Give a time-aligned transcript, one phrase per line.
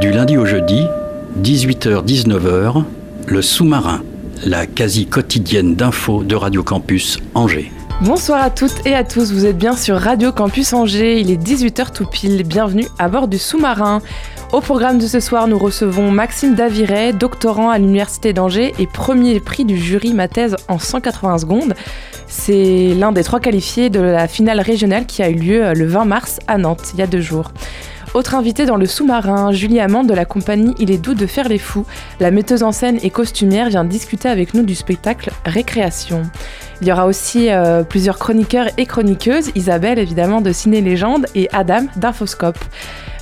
[0.00, 0.86] Du lundi au jeudi,
[1.42, 2.84] 18h-19h,
[3.26, 4.04] le sous-marin,
[4.46, 7.72] la quasi quotidienne d'infos de Radio Campus Angers.
[8.02, 11.42] Bonsoir à toutes et à tous, vous êtes bien sur Radio Campus Angers, il est
[11.42, 14.00] 18h tout pile, bienvenue à bord du sous-marin.
[14.52, 19.40] Au programme de ce soir, nous recevons Maxime Daviret, doctorant à l'Université d'Angers et premier
[19.40, 21.74] prix du jury ma thèse en 180 secondes.
[22.28, 26.04] C'est l'un des trois qualifiés de la finale régionale qui a eu lieu le 20
[26.04, 27.50] mars à Nantes, il y a deux jours.
[28.18, 31.48] Autre invité dans le sous-marin, Julie Amande de la compagnie Il est doux de faire
[31.48, 31.86] les fous.
[32.18, 36.22] La metteuse en scène et costumière vient discuter avec nous du spectacle Récréation.
[36.80, 41.48] Il y aura aussi euh, plusieurs chroniqueurs et chroniqueuses, Isabelle évidemment de Ciné Légende et
[41.52, 42.58] Adam d'Infoscope.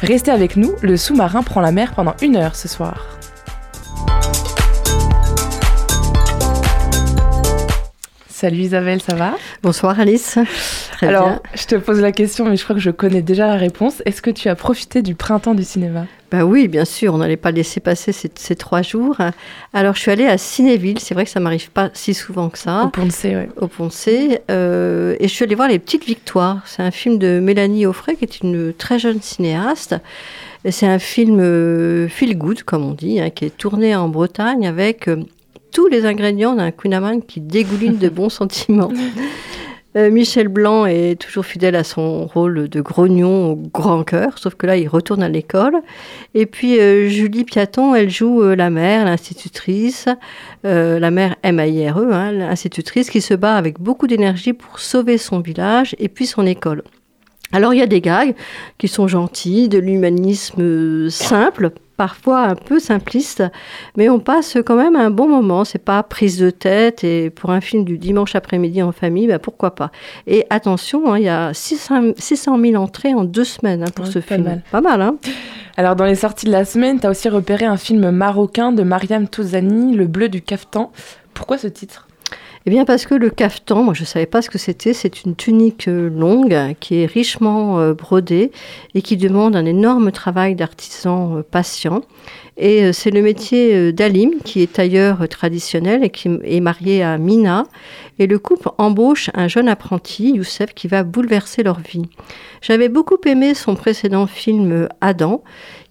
[0.01, 3.19] Restez avec nous, le sous-marin prend la mer pendant une heure ce soir.
[8.39, 9.35] Salut Isabelle, ça va?
[9.63, 10.39] Bonsoir Alice.
[10.93, 11.41] Très Alors, bien.
[11.55, 14.03] je te pose la question, mais je crois que je connais déjà la réponse.
[14.05, 16.05] Est-ce que tu as profité du printemps du cinéma?
[16.31, 19.17] Bah oui, bien sûr, on n'allait pas laisser passer ces, ces trois jours.
[19.73, 22.59] Alors je suis allée à Cinéville, c'est vrai que ça m'arrive pas si souvent que
[22.59, 22.91] ça.
[22.95, 23.49] Au C, ouais.
[23.57, 26.61] Au Poncé, euh, et je suis allée voir Les Petites Victoires.
[26.67, 29.97] C'est un film de Mélanie Offray, qui est une très jeune cinéaste.
[30.69, 34.67] C'est un film euh, feel good, comme on dit, hein, qui est tourné en Bretagne
[34.67, 35.23] avec euh,
[35.77, 38.91] tous les ingrédients d'un Kunaman qui dégouline de bons sentiments.
[39.95, 44.55] Euh, Michel Blanc est toujours fidèle à son rôle de grognon au grand cœur, sauf
[44.55, 45.77] que là, il retourne à l'école.
[46.33, 50.09] Et puis, euh, Julie Piaton, elle joue euh, la mère, l'institutrice,
[50.65, 55.95] la mère M-A-I-R-E, hein, l'institutrice qui se bat avec beaucoup d'énergie pour sauver son village
[55.99, 56.85] et puis son école.
[57.53, 58.35] Alors, il y a des gags
[58.79, 63.43] qui sont gentils, de l'humanisme simple, parfois un peu simpliste,
[63.97, 65.65] mais on passe quand même un bon moment.
[65.65, 69.39] C'est pas prise de tête et pour un film du dimanche après-midi en famille, bah
[69.39, 69.91] pourquoi pas.
[70.27, 74.05] Et attention, hein, il y a 600, 600 000 entrées en deux semaines hein, pour
[74.07, 74.45] Ouais, ce pas film.
[74.45, 74.63] mal.
[74.71, 75.17] Pas mal, hein
[75.77, 78.83] Alors, dans les sorties de la semaine, tu as aussi repéré un film marocain de
[78.83, 80.91] Mariam Touzani, Le bleu du caftan.
[81.35, 82.06] Pourquoi ce titre?
[82.69, 85.23] Eh bien parce que le caftan, moi je ne savais pas ce que c'était, c'est
[85.23, 88.51] une tunique euh, longue qui est richement euh, brodée
[88.97, 92.03] et qui demande un énorme travail d'artisan euh, patient.
[92.57, 97.67] Et c'est le métier d'Alim qui est tailleur traditionnel et qui est marié à Mina.
[98.19, 102.09] Et le couple embauche un jeune apprenti, Youssef, qui va bouleverser leur vie.
[102.63, 105.43] J'avais beaucoup aimé son précédent film Adam,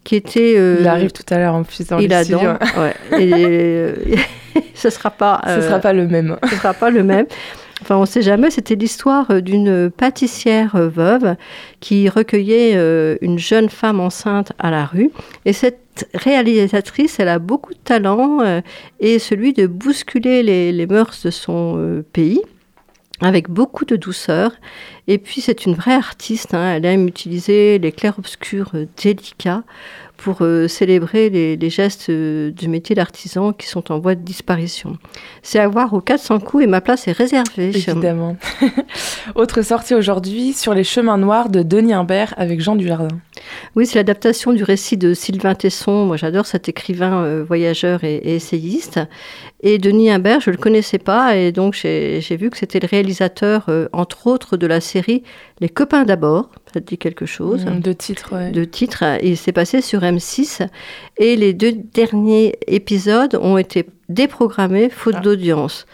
[0.06, 0.54] qui était...
[0.56, 2.48] euh, Il arrive tout à l'heure en plus dans il le a studio.
[2.78, 2.94] ouais.
[3.20, 3.92] Et, euh,
[4.74, 5.42] ce sera pas...
[5.44, 6.36] Ce euh, sera pas le même.
[6.48, 7.26] ce sera pas le même.
[7.82, 8.50] Enfin, on ne sait jamais.
[8.50, 11.34] C'était l'histoire euh, d'une pâtissière euh, veuve
[11.80, 15.10] qui recueillait euh, une jeune femme enceinte à la rue.
[15.44, 18.60] Et cette réalisatrice, elle a beaucoup de talent euh,
[19.00, 22.40] et celui de bousculer les, les mœurs de son euh, pays
[23.20, 24.52] avec beaucoup de douceur.
[25.08, 26.54] Et puis, c'est une vraie artiste.
[26.54, 26.74] hein.
[26.74, 29.62] Elle aime utiliser les clairs-obscurs euh, délicats
[30.16, 34.22] pour euh, célébrer les, les gestes euh, du métier d'artisan qui sont en voie de
[34.22, 34.96] disparition.
[35.42, 37.68] C'est à voir aux 400 coups et ma place est réservée.
[37.68, 38.36] Évidemment.
[39.34, 43.08] Autre sortie aujourd'hui sur les chemins noirs de Denis Imbert avec Jean Dujardin.
[43.74, 46.06] Oui, c'est l'adaptation du récit de Sylvain Tesson.
[46.06, 48.98] Moi, j'adore cet écrivain euh, voyageur et, et essayiste.
[49.60, 52.86] Et Denis Imbert, je ne le connaissais pas, et donc j'ai vu que c'était le
[52.86, 54.95] réalisateur, entre autres, de la série
[55.60, 56.50] Les copains d'abord.
[56.72, 58.50] Ça te dit quelque chose Mm, De titre, ouais.
[58.50, 59.04] de titre.
[59.22, 60.66] Il s'est passé sur M6
[61.18, 65.20] et les deux derniers épisodes ont été déprogrammés faute Ah.
[65.20, 65.86] d'audience.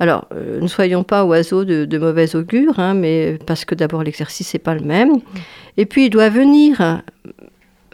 [0.00, 4.02] Alors, euh, ne soyons pas oiseaux de, de mauvais augure, hein, mais parce que d'abord
[4.02, 5.18] l'exercice n'est pas le même.
[5.76, 7.02] Et puis il doit venir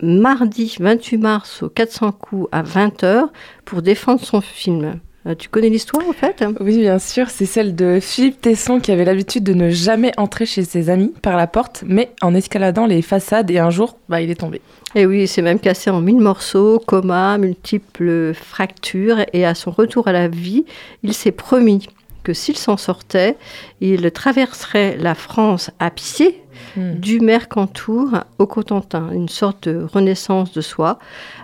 [0.03, 3.29] mardi 28 mars au 400 coups à 20h
[3.65, 5.01] pour défendre son film.
[5.27, 8.93] Euh, Tu connais l'histoire en fait Oui, bien sûr, c'est celle de Philippe Tesson qui
[8.93, 12.87] avait l'habitude de ne jamais entrer chez ses amis par la porte, mais en escaladant
[12.87, 14.61] les façades et un jour, bah, il est tombé.
[14.95, 19.71] Et oui, il s'est même cassé en mille morceaux, coma, multiples fractures, et à son
[19.71, 20.65] retour à la vie,
[21.03, 21.89] il s'est promis
[22.27, 23.37] que s'il s'en sortait,
[23.81, 26.43] il traverserait la France à pied,
[26.77, 26.95] Hmm.
[26.95, 28.09] du Mercantour
[28.39, 30.99] au Cotentin, une sorte de renaissance de soi.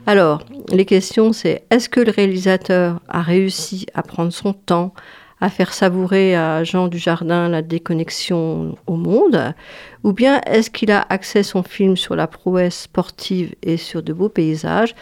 [0.07, 4.95] Alors, les questions, c'est est-ce que le réalisateur a réussi à prendre son temps,
[5.41, 9.55] à faire savourer à Jean Dujardin la déconnexion au monde
[10.03, 14.13] Ou bien est-ce qu'il a axé son film sur la prouesse sportive et sur de
[14.13, 14.95] beaux paysages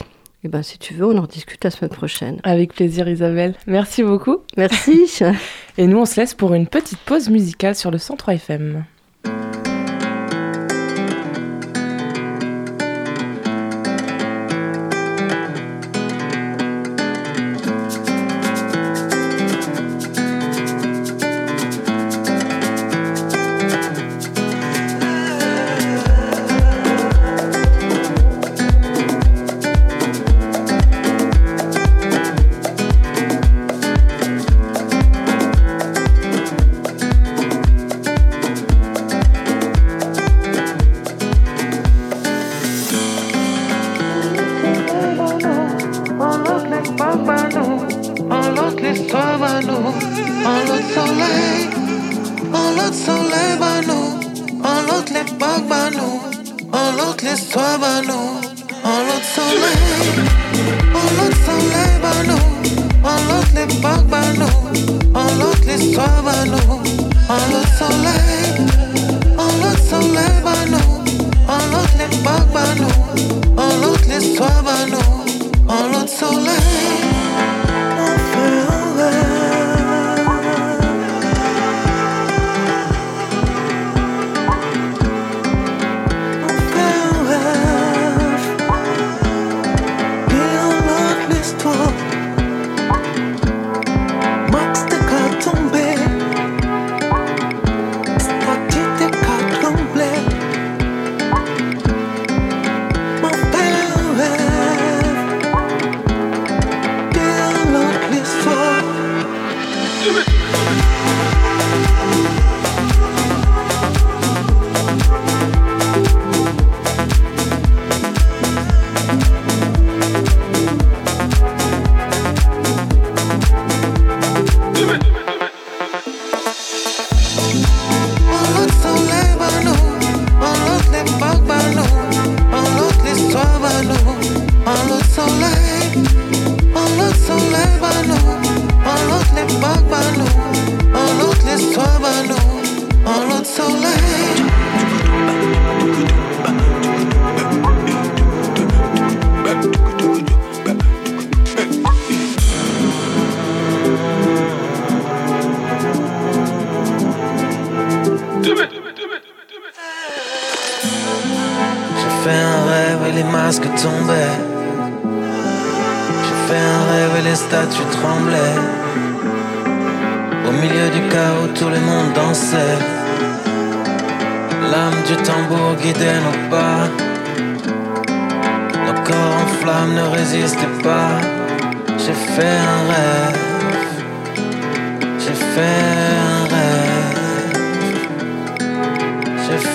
[0.42, 2.40] Et ben si tu veux, on en discute la semaine prochaine.
[2.44, 3.54] Avec plaisir Isabelle.
[3.66, 4.38] Merci beaucoup.
[4.56, 5.06] Merci.
[5.78, 8.84] Et nous on se laisse pour une petite pause musicale sur le 103 FM.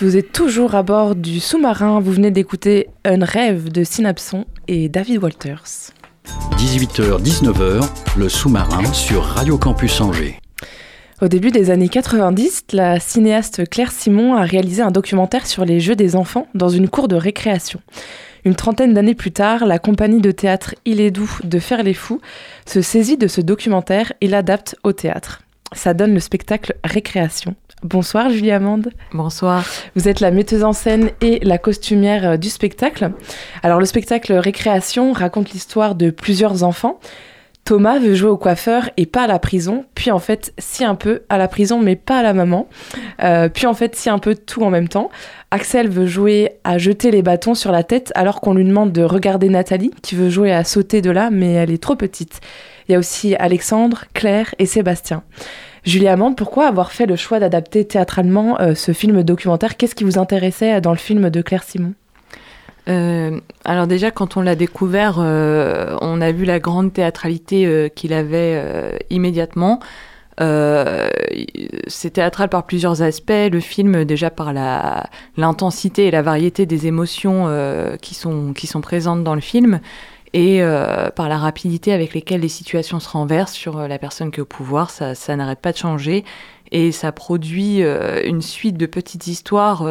[0.00, 2.00] vous êtes toujours à bord du sous-marin.
[2.00, 5.92] Vous venez d'écouter Un rêve de Synapson et David Walters.
[6.58, 10.38] 18h-19h, le sous-marin sur Radio Campus Angers.
[11.22, 15.78] Au début des années 90, la cinéaste Claire Simon a réalisé un documentaire sur les
[15.78, 17.80] jeux des enfants dans une cour de récréation.
[18.44, 21.94] Une trentaine d'années plus tard, la compagnie de théâtre Il est doux de Faire les
[21.94, 22.20] Fous
[22.66, 25.42] se saisit de ce documentaire et l'adapte au théâtre.
[25.70, 27.54] Ça donne le spectacle Récréation.
[27.84, 28.90] Bonsoir Julie Amande.
[29.12, 29.64] Bonsoir.
[29.94, 33.12] Vous êtes la metteuse en scène et la costumière euh, du spectacle.
[33.62, 36.98] Alors le spectacle Récréation raconte l'histoire de plusieurs enfants.
[37.64, 40.96] Thomas veut jouer au coiffeur et pas à la prison, puis en fait si un
[40.96, 42.68] peu à la prison mais pas à la maman,
[43.22, 45.10] euh, puis en fait si un peu tout en même temps.
[45.52, 49.02] Axel veut jouer à jeter les bâtons sur la tête alors qu'on lui demande de
[49.02, 52.40] regarder Nathalie qui veut jouer à sauter de là mais elle est trop petite.
[52.88, 55.22] Il y a aussi Alexandre, Claire et Sébastien.
[55.84, 59.76] Julie Amande, pourquoi avoir fait le choix d'adapter théâtralement euh, ce film documentaire?
[59.76, 61.94] Qu'est-ce qui vous intéressait dans le film de Claire Simon?
[62.88, 67.88] Euh, alors déjà, quand on l'a découvert, euh, on a vu la grande théâtralité euh,
[67.88, 69.80] qu'il avait immédiatement.
[71.86, 73.30] C'est théâtral par plusieurs aspects.
[73.30, 74.52] Le film, déjà par
[75.36, 77.48] l'intensité et la variété des émotions
[78.00, 79.78] qui, sont, qui sont présentes dans le film,
[80.32, 80.60] et
[81.14, 84.46] par la rapidité avec lesquelles les situations se renversent sur la personne qui est au
[84.46, 84.90] pouvoir.
[84.90, 86.24] Ça, n'arrête pas de changer.
[86.72, 87.80] Et ça produit
[88.24, 89.84] une suite de petites histoires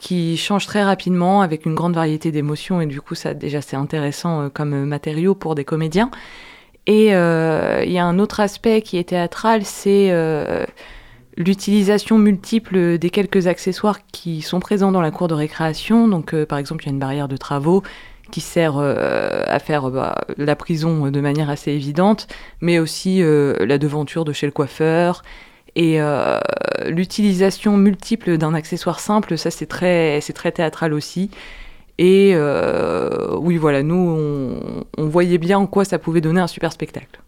[0.00, 2.80] qui changent très rapidement avec une grande variété d'émotions.
[2.80, 6.10] Et du coup, ça, déjà, c'est intéressant euh, comme matériau pour des comédiens.
[6.86, 10.64] Et euh, il y a un autre aspect qui est théâtral, c'est euh,
[11.36, 16.08] l'utilisation multiple des quelques accessoires qui sont présents dans la cour de récréation.
[16.08, 17.82] Donc, par exemple, il y a une barrière de travaux
[18.30, 22.26] qui sert à faire bah, la prison de manière assez évidente,
[22.60, 25.22] mais aussi la devanture de chez le coiffeur.
[25.76, 26.38] Et euh,
[26.86, 31.30] l'utilisation multiple d'un accessoire simple, ça c'est très, très théâtral aussi.
[32.00, 36.70] Et euh, oui, voilà, nous, on, voyait bien en quoi ça pouvait donner un super
[36.70, 37.20] spectacle.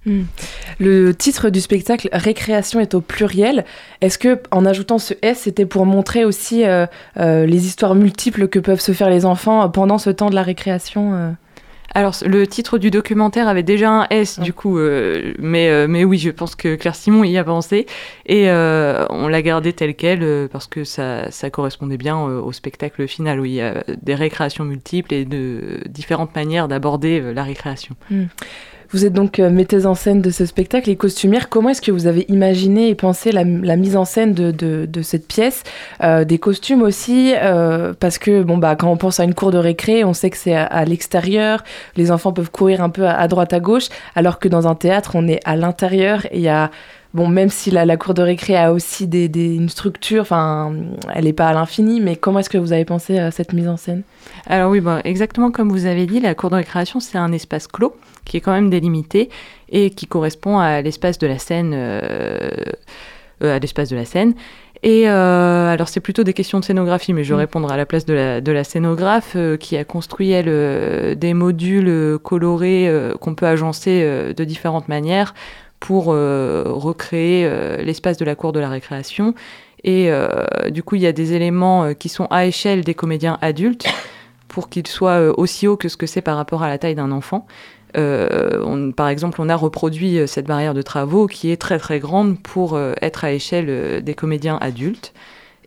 [0.78, 3.64] Le titre du spectacle Récréation est au pluriel.
[4.00, 8.61] Est-ce que en ajoutant ce S, c'était pour montrer aussi euh, les histoires multiples que
[8.61, 11.35] peuvent se faire les enfants pendant ce temps de la récréation
[11.92, 14.44] Alors, le titre du documentaire avait déjà un S, Ah.
[14.44, 17.87] du coup, euh, mais, euh, mais oui, je pense que Claire Simon y a pensé.
[18.26, 23.06] Et euh, on l'a gardé tel quel parce que ça, ça correspondait bien au spectacle
[23.09, 27.97] final, où il y a des récréations multiples et de différentes manières d'aborder la récréation.
[28.92, 31.49] Vous êtes donc euh, metteuse en scène de ce spectacle et costumière.
[31.49, 35.28] Comment est-ce que vous avez imaginé et pensé la, mise en scène de, de- cette
[35.28, 35.62] pièce
[36.02, 39.52] Euh, Des costumes aussi, euh, parce que bon, bah, quand on pense à une cour
[39.52, 41.62] de récré, on sait que c'est à, à l'extérieur,
[41.97, 44.75] les enfants peuvent courir un peu à, à droite, à gauche, alors que dans un
[44.75, 46.70] théâtre, on est à l'intérieur et il.
[47.12, 50.72] Bon, même si la, la cour de récré a aussi des, des- une structure, enfin,
[51.12, 53.66] elle n'est pas à l'infini, mais comment est-ce que vous avez pensé à cette mise
[53.66, 54.02] en scène?
[54.46, 57.66] Alors oui, bon, exactement comme vous avez dit, la cour de récréation, c'est un espace
[57.66, 59.28] clos qui est quand même délimité
[59.70, 62.48] et qui correspond à l'espace de la scène, euh,
[63.42, 64.34] euh, à l'espace de la scène.
[64.84, 67.40] Et euh, alors c'est plutôt des questions de scénographie, mais je vais Mm.
[67.40, 71.14] répondre à la place de la, de la scénographe euh, qui a construit elle euh,
[71.16, 75.34] des modules euh, colorés euh, qu'on peut agencer euh, de différentes manières
[75.80, 79.34] pour euh, recréer euh, l'espace de la cour de la récréation.
[79.82, 80.28] Et euh,
[80.68, 83.87] du coup, il y a des éléments qui sont à échelle des comédiens adultes
[84.49, 87.10] pour qu'ils soient aussi hauts que ce que c'est par rapport à la taille d'un
[87.10, 87.46] enfant.
[87.94, 92.78] Par exemple, on a reproduit cette barrière de travaux qui est très très grande pour
[93.00, 95.14] être à échelle des comédiens adultes.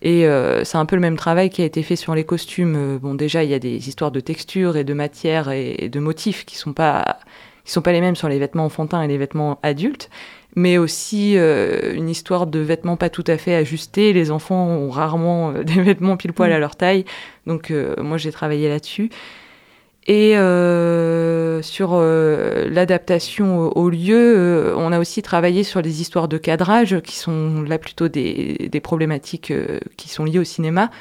[0.03, 0.27] Et
[0.63, 2.99] c'est un peu le même travail qui a été fait sur les costumes.
[3.01, 5.99] Bon, déjà, il y a des histoires de texture et de matière et, et de
[5.99, 7.17] motifs qui sont pas
[7.63, 10.09] qui sont pas les mêmes sur les vêtements enfantins et les vêtements adultes,
[10.55, 14.13] mais aussi euh, une histoire de vêtements pas tout à fait ajustés.
[14.13, 17.05] Les enfants ont rarement euh, des vêtements pile poil à leur taille,
[17.47, 19.09] donc euh, moi j'ai travaillé là-dessus.
[20.05, 26.37] Et euh, sur l'adaptation au, au lieu, on a aussi travaillé sur les histoires de
[26.37, 29.53] cadrage, qui sont là plutôt des, des problématiques
[29.95, 30.91] qui sont liées au cinéma,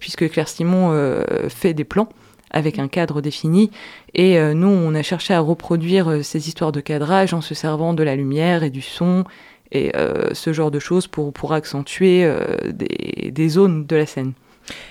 [0.00, 2.08] puisque Claire Simon fait des plans
[2.52, 3.70] avec un cadre défini.
[4.14, 7.54] Et euh, nous, on a cherché à reproduire euh, ces histoires de cadrage en se
[7.54, 9.24] servant de la lumière et du son
[9.72, 12.30] et euh, ce genre de choses pour, pour accentuer
[12.74, 14.32] des, des zones de la scène.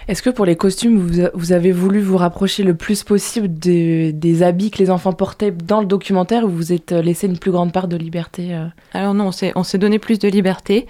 [0.07, 4.11] Est-ce que pour les costumes, vous, vous avez voulu vous rapprocher le plus possible des,
[4.11, 7.51] des habits que les enfants portaient dans le documentaire ou vous êtes laissé une plus
[7.51, 8.65] grande part de liberté euh?
[8.93, 10.87] Alors non, on s'est, on s'est donné plus de liberté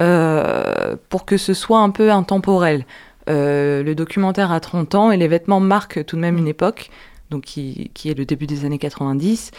[0.00, 2.84] euh, pour que ce soit un peu intemporel.
[3.28, 6.90] Euh, le documentaire a 30 ans et les vêtements marquent tout de même une époque,
[7.30, 9.50] donc qui, est le début des années 90.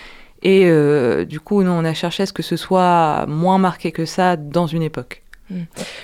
[0.44, 3.92] Et euh, du coup, nous, on a cherché à ce que ce soit moins marqué
[3.92, 5.24] que ça dans une époque.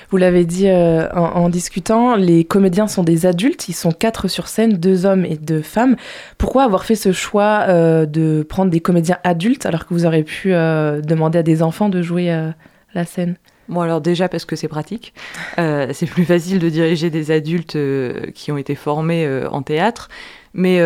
[0.09, 4.49] Vous l'avez dit euh, en, discutant, les comédiens sont des adultes, ils sont quatre sur
[4.49, 5.95] scène, deux hommes et deux femmes.
[6.37, 7.65] Pourquoi avoir fait ce choix
[8.05, 12.01] de prendre des comédiens adultes alors que vous auriez pu demander à des enfants de
[12.01, 12.51] jouer
[12.93, 13.37] la scène?
[13.69, 15.13] Bon, alors déjà parce que c'est pratique.
[15.59, 19.61] Euh, c'est plus facile de diriger des adultes euh, qui ont été formés euh, en
[19.61, 20.09] théâtre,
[20.53, 20.81] mais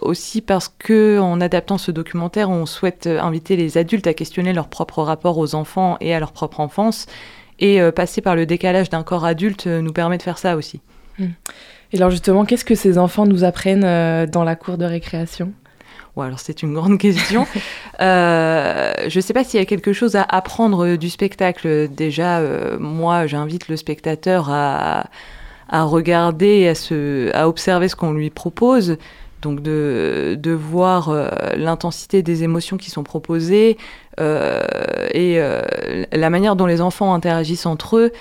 [0.00, 4.68] aussi parce que en adaptant ce documentaire, on souhaite inviter les adultes à questionner leur
[4.68, 7.06] propre rapport aux enfants et à leur propre enfance.
[7.58, 10.80] Et passer par le décalage d'un corps adulte nous permet de faire ça aussi.
[11.18, 15.52] Et alors justement, qu'est-ce que ces enfants nous apprennent dans la cour de récréation?
[16.16, 17.46] Ouais, alors c'est une grande question.
[18.00, 21.88] Euh, je ne sais pas s'il y a quelque chose à apprendre du spectacle.
[21.88, 25.04] Déjà, euh, moi, j'invite le spectateur à,
[25.70, 28.96] regarder, à, se, à observer ce qu'on lui propose.
[29.42, 33.76] Donc de, voir euh, l'intensité des émotions qui sont proposées
[34.18, 35.38] et
[36.12, 38.12] la manière dont les enfants interagissent entre eux.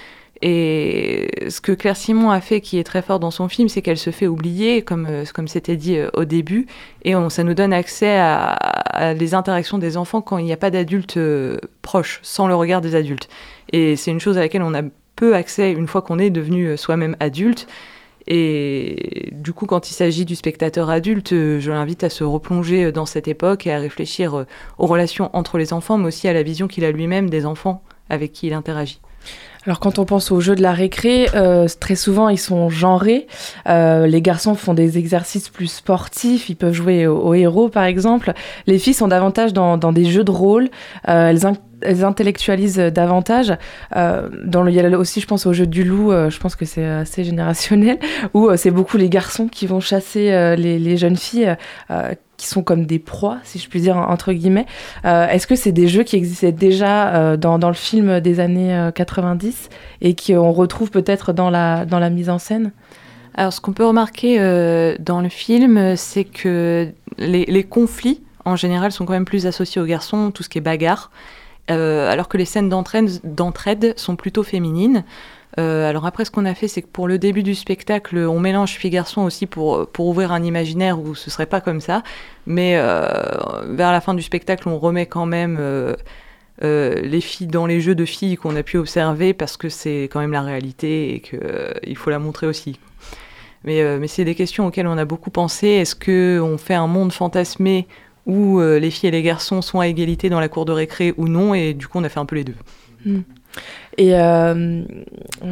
[0.47, 3.81] Et ce que Claire Simon a fait qui est très fort dans son film, c'est
[3.81, 6.67] qu'elle se fait oublier, comme comme c'était dit au début,
[7.03, 10.57] et ça nous donne accès à, à les interactions des enfants quand il n'y a
[10.57, 11.17] pas d'adultes
[11.81, 13.27] proches, sans le regard des adultes.
[13.71, 14.83] Et c'est une chose à laquelle on a
[15.15, 17.65] peu accès une fois qu'on est devenu soi-même adulte.
[18.27, 22.91] Et du coup, quand il s'agit du spectateur adulte, euh, je l'invite à se replonger
[22.91, 24.47] dans cette époque et à réfléchir euh,
[24.79, 27.83] aux relations entre les enfants, mais aussi à la vision qu'il a lui-même des enfants
[28.09, 28.99] avec qui il interagit.
[29.65, 33.27] Alors quand on pense aux jeux de la récré, euh, très souvent ils sont genrés.
[33.65, 38.33] les garçons font des exercices plus sportifs, ils peuvent jouer au, héros par exemple.
[38.67, 40.69] Les filles sont davantage dans, dans des jeux de rôle.
[41.03, 41.45] elles,
[41.81, 43.53] elles intellectualisent davantage.
[43.95, 46.39] Euh, dans le, il y a aussi, je pense, au jeu du loup, euh, je
[46.39, 47.99] pense que c'est assez générationnel,
[48.33, 51.55] où euh, c'est beaucoup les garçons qui vont chasser les, les, jeunes filles
[52.37, 54.65] qui sont comme des proies, si je puis dire, entre guillemets.
[55.03, 59.69] Est-ce que c'est des jeux qui existaient déjà dans, dans, le film des années 90
[60.01, 62.71] et qu'on retrouve peut-être dans la, dans la mise en scène?
[63.35, 64.37] Alors, ce qu'on peut remarquer
[64.99, 69.85] dans le film, c'est que les, conflits, en général, sont quand même plus associés aux
[69.85, 71.11] garçons, tout ce qui est bagarre.
[71.71, 75.03] Euh, alors que les scènes d'entraide sont plutôt féminines.
[75.57, 78.39] Euh, alors après, ce qu'on a fait, c'est que pour le début du spectacle, on
[78.39, 82.03] mélange filles-garçons aussi pour, pour ouvrir un imaginaire où ce serait pas comme ça.
[82.45, 83.07] Mais euh,
[83.69, 85.57] vers la fin du spectacle, on remet quand même
[86.61, 90.19] les filles dans les jeux de filles qu'on a pu observer parce que c'est quand
[90.19, 92.79] même la réalité et qu'il faut la montrer aussi.
[93.63, 95.67] Mais, c'est des questions auxquelles on a beaucoup pensé.
[95.67, 97.87] Est-ce qu'on fait un monde fantasmé
[98.25, 101.13] où euh, les filles et les garçons sont à égalité dans la cour de récré
[101.17, 102.55] ou non, et du coup on a fait un peu les deux.
[103.05, 103.21] Hmm.
[103.97, 104.83] Et euh,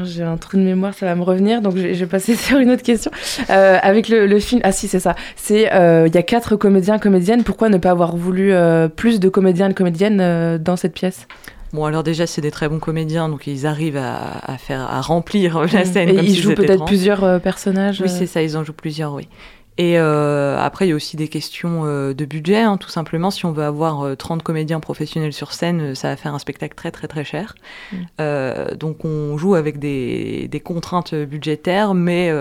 [0.04, 2.72] j'ai un trou de mémoire, ça va me revenir, donc je, vais passer sur une
[2.72, 3.12] autre question.
[3.50, 7.44] Euh, avec le, film, ah si c'est ça, c'est il y a quatre comédiens, comédiennes,
[7.44, 8.54] pourquoi ne pas avoir voulu
[8.96, 11.28] plus de comédiens et comédiennes dans cette pièce?
[11.72, 15.60] Bon, alors déjà, c'est des très bons comédiens, donc ils arrivent à, faire, à remplir
[15.74, 15.86] la hmm.
[15.86, 16.10] scène.
[16.10, 19.28] Et comme ils jouent peut-être plusieurs personnages Oui, c'est ça, ils en jouent plusieurs, oui.
[19.78, 23.32] Et euh, après, il y a aussi des questions euh, de budget, hein, tout simplement.
[23.32, 26.76] Si on veut avoir 30 euh, comédiens professionnels sur scène, ça va faire un spectacle
[26.76, 27.56] très très très cher.
[27.92, 28.76] Mm.
[28.76, 32.32] donc on joue avec des, des contraintes budgétaires, mais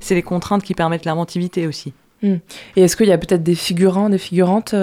[0.00, 1.92] c'est les contraintes qui permettent l'inventivité aussi.
[2.22, 2.36] Mm.
[2.76, 4.74] Et est-ce qu'il y a peut-être des figurants, des figurantes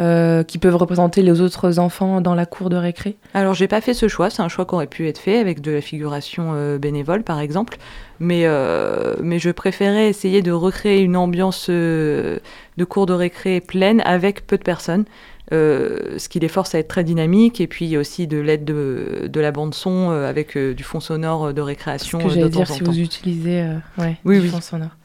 [0.00, 3.82] euh, qui peuvent représenter les autres enfants dans la cour de récré Alors j'ai pas
[3.82, 6.52] fait ce choix, c'est un choix qui aurait pu être fait avec de la figuration
[6.54, 7.76] euh, bénévole par exemple,
[8.18, 12.40] mais, euh, mais je préférais essayer de recréer une ambiance de
[12.88, 15.04] cour de récré pleine avec peu de personnes.
[15.50, 19.40] ce qui les force à être très dynamiques et puis aussi de l'aide de, de,
[19.40, 22.20] la bande son avec du fond sonore de récréation.
[22.20, 23.66] Ce que j'allais dire si vous utilisez
[23.98, 24.96] ouais, du fond sonore.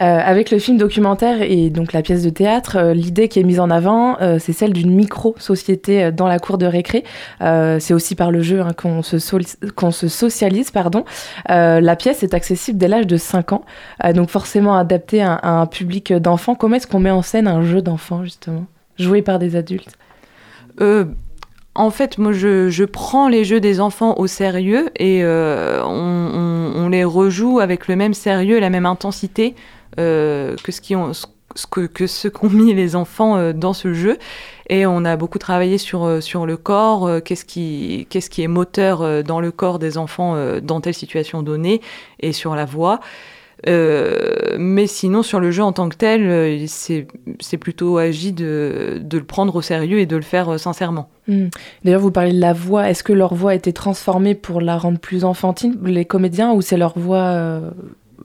[0.00, 3.42] Euh, avec le film documentaire et donc la pièce de théâtre, euh, l'idée qui est
[3.42, 7.04] mise en avant, euh, c'est celle d'une micro-société dans la cour de récré.
[7.40, 9.16] c'est aussi par le jeu hein, qu'on se,
[9.70, 10.70] qu'on se, socialise.
[10.70, 11.04] Pardon.
[11.48, 13.64] la pièce est accessible dès l'âge de 5 ans,
[14.14, 16.54] donc forcément adaptée à, un public d'enfants.
[16.54, 18.64] Comment est-ce qu'on met en scène un jeu d'enfants, justement,
[18.98, 19.96] joué par des adultes?
[21.74, 27.04] En fait, moi, je, prends les jeux des enfants au sérieux et euh, on, les
[27.04, 29.54] rejoue avec le même sérieux la même intensité
[29.98, 30.72] euh, que
[32.06, 34.18] ce qu'ont mis les enfants euh, dans ce jeu.
[34.68, 39.24] Et on a beaucoup travaillé sur, sur le corps, qu'est-ce qui, qu'est-ce qui est moteur
[39.24, 41.80] dans le corps des enfants dans telle situation donnée,
[42.20, 43.00] et sur la voix.
[43.68, 49.00] Euh, mais sinon, sur le jeu en tant que tel, euh, c'est plutôt agi de,
[49.00, 51.08] de, le prendre au sérieux et de le faire euh, sincèrement.
[51.28, 51.48] Hmm.
[51.84, 52.90] D'ailleurs, vous parlez de la voix.
[52.90, 56.60] Est-ce que leur voix a été transformée pour la rendre plus enfantine, les comédiens, ou
[56.60, 57.60] c'est leur voix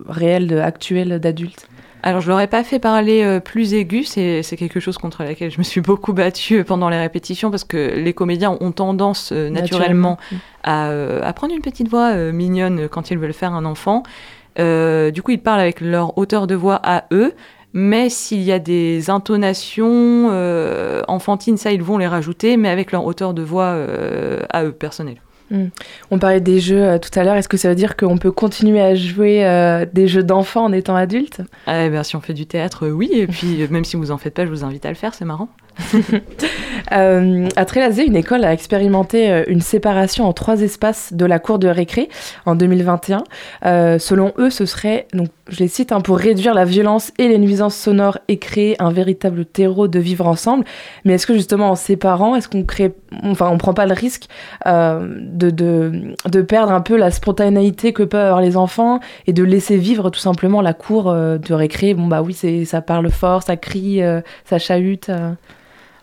[0.07, 1.67] réelle, actuelle, d'adulte?
[2.03, 5.57] Alors, je leur ai pas fait parler plus aigu, c'est quelque chose contre laquelle je
[5.57, 10.17] me suis beaucoup battue pendant les répétitions, parce que les comédiens ont tendance naturellement,
[10.63, 14.03] À, à, prendre une petite voix mignonne quand ils veulent faire un enfant.
[14.59, 17.33] Euh, du coup, ils parlent avec leur hauteur de voix à eux,
[17.73, 22.91] mais s'il y a des intonations euh, enfantines, ça, ils vont les rajouter, mais avec
[22.91, 25.21] leur hauteur de voix euh, à eux, personnelle.
[25.49, 25.67] Hmm.
[26.11, 27.35] On parlait des jeux tout à l'heure.
[27.35, 30.95] Est-ce que ça veut dire qu'on peut continuer à jouer des jeux d'enfants en étant
[30.95, 31.41] adulte?
[31.67, 33.09] Eh bien, Si on fait du théâtre, oui.
[33.13, 35.23] Et puis, même si vous en faites pas, je vous invite à le faire, c'est
[35.23, 35.47] marrant.
[36.91, 41.39] euh, à Trélazé, une école a expérimenté euh, une séparation en trois espaces de la
[41.39, 42.09] cour de récré
[42.45, 43.23] en 2021.
[43.65, 47.27] Euh, selon eux, ce serait, donc, je les cite, hein, pour réduire la violence et
[47.27, 50.65] les nuisances sonores et créer un véritable terreau de vivre ensemble.
[51.05, 54.25] Mais est-ce que justement en séparant, est-ce qu'on crée, enfin, on prend pas le risque
[54.65, 59.43] de, de, de, perdre un peu la spontanéité que peuvent avoir les enfants et de
[59.43, 61.93] laisser vivre tout simplement la cour de récré?
[61.93, 64.01] Bon bah oui, ça parle fort, ça crie,
[64.45, 65.09] ça chahute.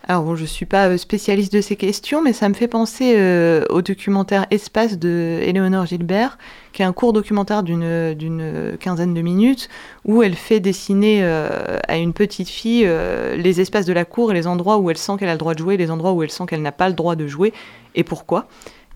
[0.07, 3.15] Alors bon, je suis pas euh, spécialiste de ces questions, mais ça me fait penser
[3.17, 6.37] euh, au documentaire Espace de Éléonore Gilbert,
[6.75, 9.71] qui est un court documentaire d'une quinzaine de minutes
[10.05, 14.31] où elle fait dessiner euh, à une petite fille euh, les espaces de la cour
[14.31, 16.23] et les endroits où elle sent qu'elle a le droit de jouer, les endroits où
[16.23, 17.55] elle sent qu'elle n'a pas le droit de jouer
[17.95, 18.47] et pourquoi.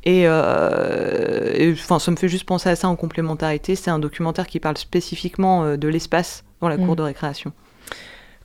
[0.05, 3.75] Et, et, enfin, ça me fait juste penser à ça en complémentarité.
[3.75, 7.53] C'est un documentaire qui parle spécifiquement de l'espace dans la cour de récréation.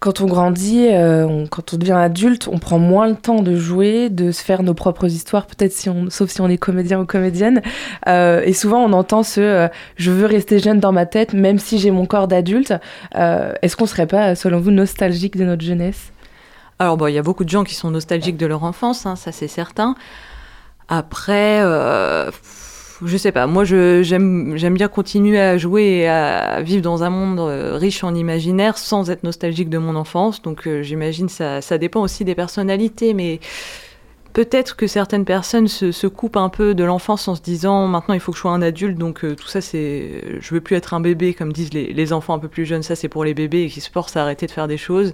[0.04, 4.10] Quand on grandit, euh, quand on devient adulte, on prend moins le temps de jouer,
[4.10, 5.72] de se faire nos propres histoires, peut-être
[6.10, 7.62] sauf si on est comédien ou comédienne.
[8.10, 11.58] Euh, et souvent, on entend ce euh, je veux rester jeune dans ma tête, même
[11.58, 12.74] si j'ai mon corps d'adulte.
[13.16, 16.12] Est-ce qu'on serait pas, selon vous, nostalgique de notre jeunesse?
[16.80, 19.16] Alors, bon, il y a beaucoup de gens qui sont nostalgiques de leur enfance, hein,
[19.16, 19.96] ça c'est certain.
[20.90, 21.62] Après,
[23.06, 27.40] je sais pas, moi j'aime bien continuer à jouer et à vivre dans un monde
[27.40, 30.42] euh, riche en imaginaire sans être nostalgique de mon enfance.
[30.42, 33.40] Donc euh, j'imagine ça, ça dépend aussi des personnalités, mais
[34.34, 38.14] peut-être que certaines personnes se, se coupent un peu de l'enfance en se disant maintenant
[38.14, 40.40] il faut que je sois un adulte, donc euh, tout ça c'est.
[40.40, 42.84] Je veux plus être un bébé, comme disent les, les enfants un peu plus jeunes,
[42.84, 45.14] ça c'est pour les bébés et qui se forcent à arrêter de faire des choses.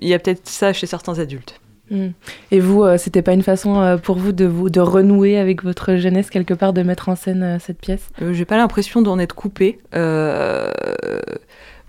[0.00, 1.60] Il y a peut-être ça chez certains adultes.
[1.90, 2.08] Hmm.
[2.50, 5.62] Et vous, euh, c'était pas une façon euh, pour vous de, vous de renouer avec
[5.64, 8.10] votre jeunesse quelque part, de mettre en scène euh, cette pièce?
[8.32, 9.80] J'ai pas l'impression d'en être coupé.
[9.94, 10.70] euh,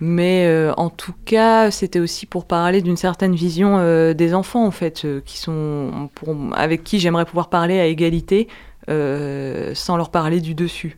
[0.02, 5.06] mais en tout cas, c'était aussi pour parler d'une certaine vision des enfants, en fait,
[5.26, 6.10] qui sont
[6.56, 8.48] avec qui j'aimerais pouvoir parler à égalité,
[8.88, 10.98] sans leur parler du dessus.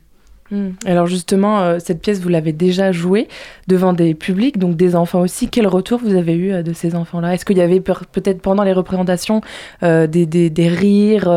[0.51, 0.71] Hmm.
[0.85, 3.29] Alors justement, euh, cette pièce, vous l'avez déjà jouée
[3.67, 5.47] devant des publics, donc des enfants aussi.
[5.47, 7.33] Quel retour vous avez eu euh, de ces enfants-là?
[7.33, 9.39] Est-ce qu'il y avait pe- peut-être pendant les représentations
[9.83, 11.31] euh, des, rires,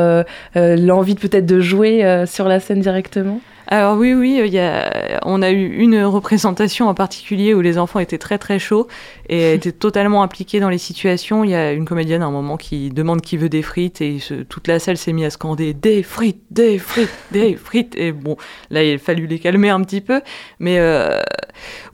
[0.56, 3.40] l'envie peut-être de jouer sur la scène directement?
[3.66, 7.78] Alors oui, oui, il y a, on a eu une représentation en particulier où les
[7.78, 8.88] enfants étaient très très chauds
[9.30, 11.44] et étaient totalement impliqués dans les situations.
[11.44, 14.18] Il y a une comédienne à un moment qui demande qui veut des frites et
[14.18, 17.94] se- toute la salle s'est mise à scander des frites, des frites, des frites.
[17.96, 18.36] Et bon,
[18.70, 20.20] là il a fallu les calmer un petit peu,
[20.60, 21.18] mais euh,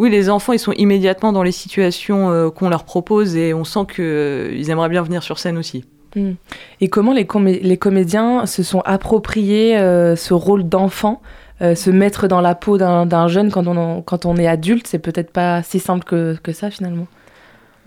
[0.01, 3.65] oui, les enfants ils sont immédiatement dans les situations euh, qu'on leur propose et on
[3.65, 5.85] sent que euh, aimeraient bien venir sur scène aussi.
[6.17, 6.33] Hmm.
[6.81, 9.77] Et comment les, comé- les comédiens se sont appropriés
[10.17, 11.23] ce rôle d'enfant?
[11.63, 14.87] Euh, se mettre dans la peau d'un jeune quand on, en- quand on est adulte,
[14.87, 17.07] c'est peut-être pas si simple que, que ça finalement.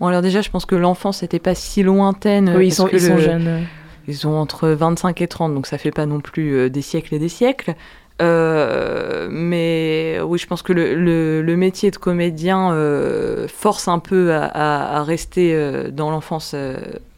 [0.00, 2.52] Bon alors déjà, je pense que l'enfance n'était pas si lointaine.
[2.56, 3.46] oui, ils sont, ils sont jeunes.
[3.48, 3.60] euh.
[4.06, 7.14] Ils ont entre 25 et 30, donc ça fait pas non plus euh, des siècles
[7.14, 7.74] et des siècles.
[8.22, 13.98] Euh, mais oui, je pense que le, le- le métier de comédien euh, force un
[13.98, 16.54] peu à, à- à rester euh, dans l'enfance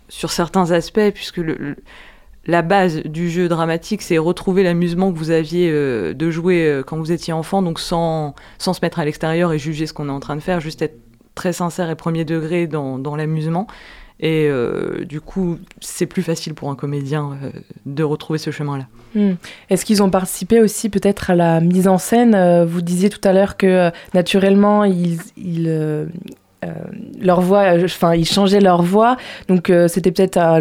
[0.09, 1.77] sur certains aspects, puisque le-
[2.47, 6.83] la base du jeu dramatique, c'est retrouver l'amusement que vous aviez euh, de jouer euh,
[6.83, 10.09] quand vous étiez enfant, donc sans, sans se mettre à l'extérieur et juger ce qu'on
[10.09, 10.99] est en train de faire, juste être
[11.35, 13.67] très sincère et premier degré dans, dans l'amusement.
[14.19, 17.37] Et euh, du coup, c'est plus facile pour un comédien
[17.85, 18.87] de retrouver ce chemin-là.
[19.15, 19.35] Hmm.
[19.69, 22.65] Est-ce qu'ils ont participé aussi peut-être à la mise en scène?
[22.65, 26.09] Vous disiez tout à l'heure que naturellement, ils, ils,
[26.65, 26.69] euh,
[27.21, 29.17] leur voix, euh, enfin, ils changeaient leur voix,
[29.47, 30.59] donc euh, c'était peut-être euh,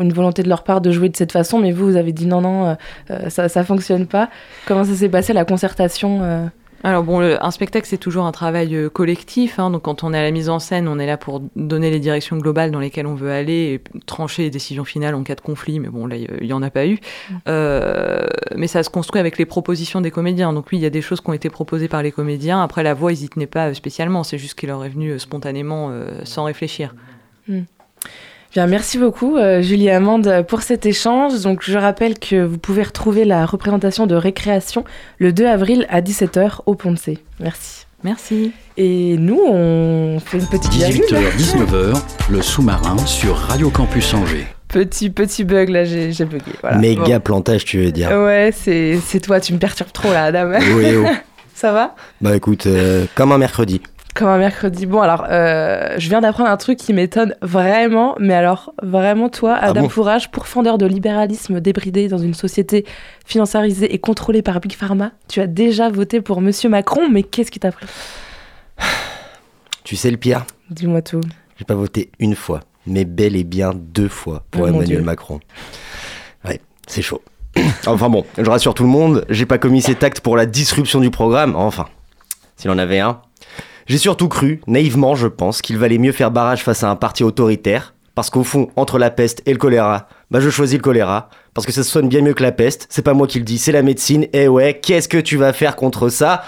[0.00, 2.26] une volonté de leur part de jouer de cette façon, mais vous, vous avez dit
[2.26, 2.76] non, non,
[3.10, 4.28] euh, ça, ça fonctionne pas.
[4.66, 6.50] Comment ça s'est passé la concertation
[6.84, 9.58] Alors bon, le- un spectacle, c'est toujours un travail euh, collectif.
[9.58, 9.70] hein.
[9.70, 11.98] donc quand on est à la mise en scène, on est là pour donner les
[11.98, 15.40] directions globales dans lesquelles on veut aller et trancher les décisions finales en cas de
[15.40, 15.80] conflit.
[15.80, 16.98] Mais bon, là, il n'y en a pas eu.
[17.48, 20.52] Euh, mais ça se construit avec les propositions des comédiens.
[20.52, 22.62] Donc oui, il y a des choses qui ont été proposées par les comédiens.
[22.62, 24.22] Après, la voix, ils y tenaient pas spécialement.
[24.22, 26.94] C'est juste qu'il leur est venu euh, spontanément, euh, sans réfléchir.
[28.54, 31.40] Bien, merci beaucoup euh, Julie Amande pour cet échange.
[31.40, 34.84] Donc je rappelle que vous pouvez retrouver la représentation de récréation
[35.18, 37.18] le 2 avril à 17h au Pont de C.
[37.40, 37.86] Merci.
[38.04, 38.52] Merci.
[38.76, 41.02] Et nous, on fait une petite virgule.
[41.02, 44.46] 18h, 19h, le sous-marin sur Radio Campus Angers.
[44.68, 46.52] Petit, petit bug là, j'ai bugué.
[46.60, 46.78] Voilà.
[46.78, 48.12] Méga plantage, tu veux dire.
[48.12, 50.52] Ouais, c'est c'est toi, tu me perturbes trop là, Adam.
[50.76, 51.08] Oui, oh.
[51.54, 51.96] Ça va?
[52.20, 53.80] Bah écoute, euh, comme un mercredi.
[54.14, 54.86] Comme un mercredi.
[54.86, 59.56] Bon, alors, euh, je viens d'apprendre un truc qui m'étonne vraiment, mais alors, vraiment, toi,
[59.60, 62.84] Ah Adam bon Fourage, pourfendeur de libéralisme débridé dans une société
[63.26, 67.50] financiarisée et contrôlée par Big Pharma, tu as déjà voté pour Monsieur Macron, mais qu'est-ce
[67.50, 67.86] qui t'a pris?
[69.82, 70.44] Tu sais le pire?
[70.70, 71.20] Dis-moi tout.
[71.58, 75.02] J'ai pas voté une fois, mais bel et bien deux fois pour Oh Emmanuel.
[75.02, 75.40] Macron.
[76.44, 77.20] Ouais, c'est chaud.
[77.86, 81.00] enfin bon, je rassure tout le monde, j'ai pas commis cet acte pour la disruption
[81.00, 81.86] du programme, enfin,
[82.56, 83.20] s'il en avait un.
[83.86, 87.22] J'ai surtout cru, naïvement je pense, qu'il valait mieux faire barrage face à un parti
[87.22, 91.28] autoritaire, parce qu'au fond, entre la peste et le choléra, bah je choisis le choléra,
[91.52, 93.58] parce que ça sonne bien mieux que la peste, c'est pas moi qui le dis,
[93.58, 96.44] c'est la médecine, et ouais, qu'est-ce que tu vas faire contre ça?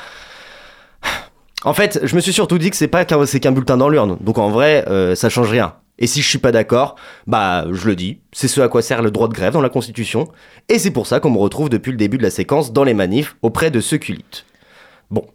[1.64, 3.90] En fait, je me suis surtout dit que c'est pas qu'un c'est qu'un bulletin dans
[3.90, 5.74] l'urne, donc en vrai, euh, ça change rien.
[5.98, 6.96] Et si je suis pas d'accord,
[7.26, 9.68] bah je le dis, c'est ce à quoi sert le droit de grève dans la
[9.68, 10.28] Constitution,
[10.70, 12.94] et c'est pour ça qu'on me retrouve depuis le début de la séquence dans les
[12.94, 14.46] manifs auprès de ceux qui luttent.
[15.10, 15.26] Bon.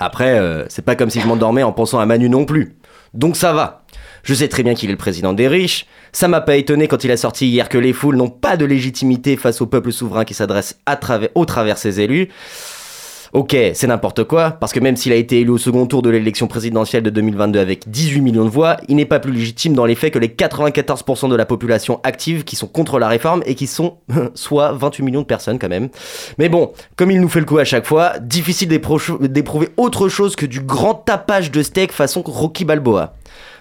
[0.00, 2.74] Après, euh, c'est pas comme si je m'endormais en pensant à Manu non plus.
[3.14, 3.84] Donc ça va.
[4.22, 5.86] Je sais très bien qu'il est le président des riches.
[6.12, 8.64] Ça m'a pas étonné quand il a sorti hier que les foules n'ont pas de
[8.64, 12.28] légitimité face au peuple souverain qui s'adresse à travers, au travers ses élus.
[13.32, 16.10] Ok, c'est n'importe quoi, parce que même s'il a été élu au second tour de
[16.10, 19.84] l'élection présidentielle de 2022 avec 18 millions de voix, il n'est pas plus légitime dans
[19.86, 23.54] les faits que les 94% de la population active qui sont contre la réforme et
[23.54, 23.98] qui sont
[24.34, 25.90] soit 28 millions de personnes quand même.
[26.38, 30.08] Mais bon, comme il nous fait le coup à chaque fois, difficile d'épro- d'éprouver autre
[30.08, 33.14] chose que du grand tapage de steak façon Rocky Balboa.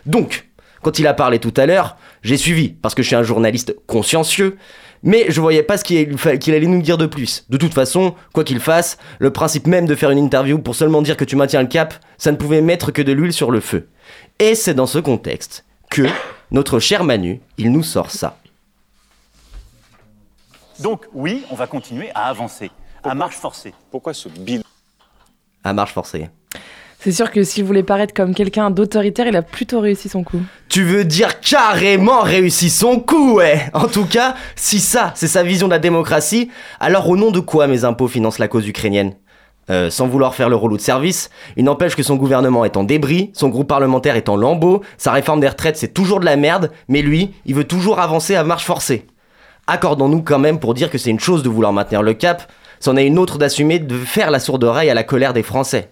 [0.07, 0.47] Donc,
[0.81, 3.75] quand il a parlé tout à l'heure, j'ai suivi, parce que je suis un journaliste
[3.85, 4.57] consciencieux,
[5.03, 7.45] mais je voyais pas ce qu'il allait nous dire de plus.
[7.49, 11.01] De toute façon, quoi qu'il fasse, le principe même de faire une interview pour seulement
[11.01, 13.59] dire que tu maintiens le cap, ça ne pouvait mettre que de l'huile sur le
[13.59, 13.89] feu.
[14.39, 16.03] Et c'est dans ce contexte que
[16.51, 18.37] notre cher Manu, il nous sort ça.
[20.79, 22.71] Donc oui, on va continuer à avancer,
[23.03, 23.73] à marche forcée.
[23.91, 24.63] Pourquoi ce bilan?
[25.63, 26.29] À marche forcée.
[27.01, 30.41] C'est sûr que s'il voulait paraître comme quelqu'un d'autoritaire, il a plutôt réussi son coup.
[30.67, 35.43] Tu veux dire carrément réussi son coup, ouais En tout cas, si ça, c'est sa
[35.43, 36.49] vision de la démocratie,
[36.81, 39.13] alors au nom de quoi mes impôts financent la cause ukrainienne?
[39.69, 42.83] Euh, sans vouloir faire le relou de service, il n'empêche que son gouvernement est en
[42.83, 46.35] débris, son groupe parlementaire est en lambeaux, sa réforme des retraites c'est toujours de la
[46.35, 49.05] merde, mais lui, il veut toujours avancer à marche forcée.
[49.67, 52.97] Accordons-nous quand même pour dire que c'est une chose de vouloir maintenir le cap, c'en
[52.97, 55.91] est une autre d'assumer de faire la sourde oreille à la colère des Français.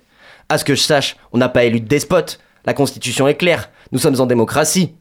[0.50, 3.70] À ce que je sache, on n'a pas élu de despote, la Constitution est claire,
[3.92, 4.94] nous sommes en démocratie.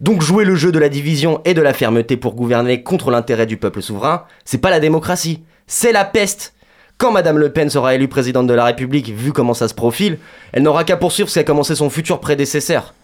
[0.00, 3.46] Donc jouer le jeu de la division et de la fermeté pour gouverner contre l'intérêt
[3.46, 6.54] du peuple souverain, c'est pas la démocratie, c'est la peste.
[6.98, 10.18] Quand Madame Le Pen sera élue présidente de la République, vu comment ça se profile,
[10.52, 12.94] elle n'aura qu'à poursuivre ce qu'a commencé son futur prédécesseur.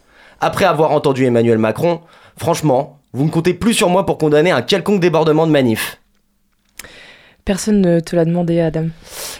[0.40, 2.00] Après avoir entendu Emmanuel Macron,
[2.36, 5.98] franchement, vous ne comptez plus sur moi pour condamner un quelconque débordement de manif.
[7.46, 8.88] Personne ne te l'a demandé, Adam.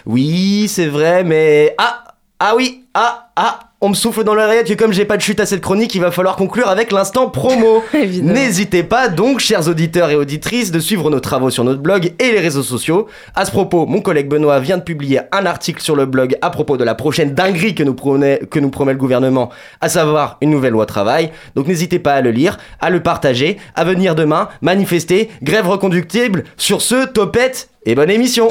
[0.07, 1.75] Oui, c'est vrai, mais...
[1.77, 2.06] Ah
[2.39, 5.39] Ah oui Ah Ah On me souffle dans l'oreillette que comme j'ai pas de chute
[5.39, 7.83] à cette chronique, il va falloir conclure avec l'instant promo.
[7.95, 8.33] Évidemment.
[8.33, 12.31] N'hésitez pas donc, chers auditeurs et auditrices, de suivre nos travaux sur notre blog et
[12.31, 13.07] les réseaux sociaux.
[13.33, 16.51] À ce propos, mon collègue Benoît vient de publier un article sur le blog à
[16.51, 19.49] propos de la prochaine dinguerie que nous promet, que nous promet le gouvernement,
[19.81, 21.31] à savoir une nouvelle loi travail.
[21.55, 26.43] Donc n'hésitez pas à le lire, à le partager, à venir demain, manifester, grève reconductible.
[26.55, 28.49] Sur ce, topette et bonne émission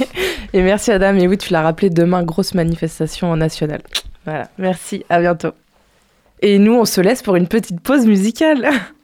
[0.52, 1.16] Et merci, Adam.
[1.16, 3.82] Et oui, tu l'as rappelé, demain, grosse manifestation nationale.
[4.24, 5.50] Voilà, merci, à bientôt.
[6.40, 8.68] Et nous, on se laisse pour une petite pause musicale.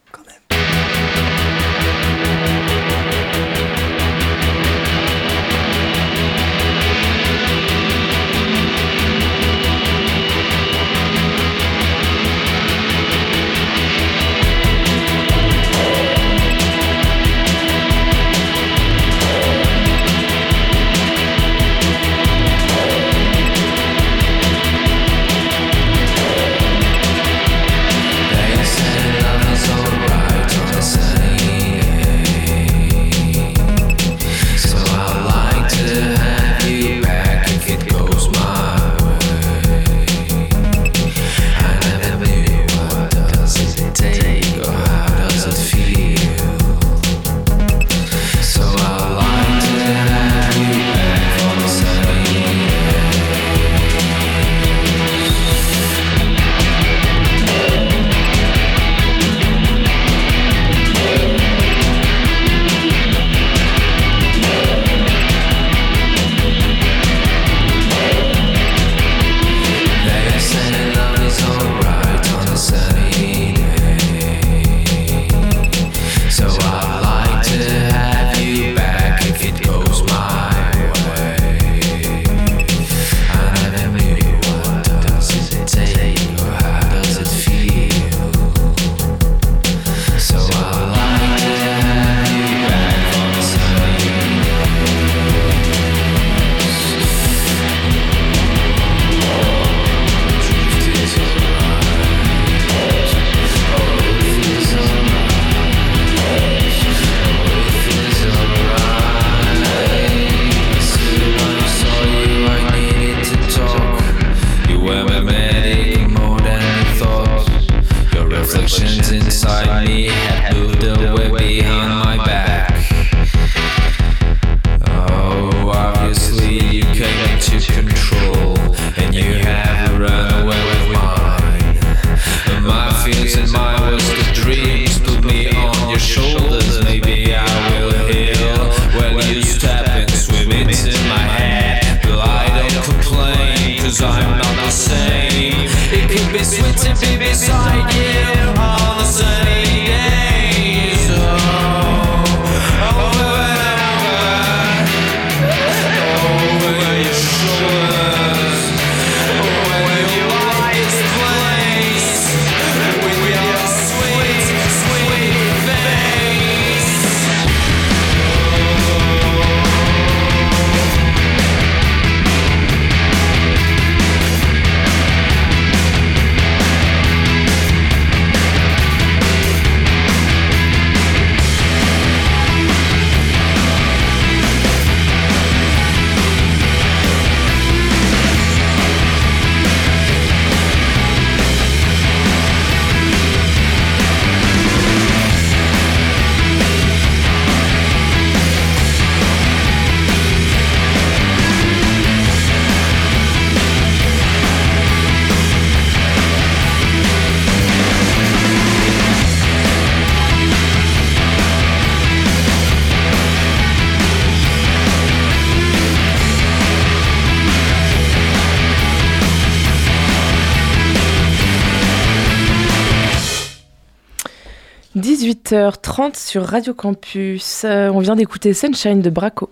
[225.53, 227.65] 18h30 sur Radio Campus.
[227.67, 229.51] Euh, on vient d'écouter Sunshine de Braco.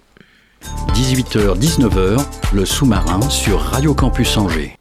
[0.94, 4.78] 18h-19h, le sous-marin sur Radio Campus Angers.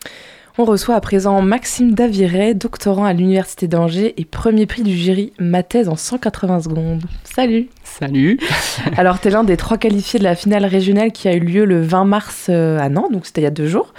[0.62, 5.32] On reçoit à présent Maxime Daviret, doctorant à l'Université d'Angers et premier prix du jury
[5.39, 7.02] Ma thèse en 180 secondes.
[7.24, 8.38] Salut Salut
[8.98, 11.63] Alors, tu es l'un des trois qualifiés de la finale régionale qui a eu lieu
[11.63, 13.93] le 20 mars euh, à Nantes, donc c'était il y a deux jours.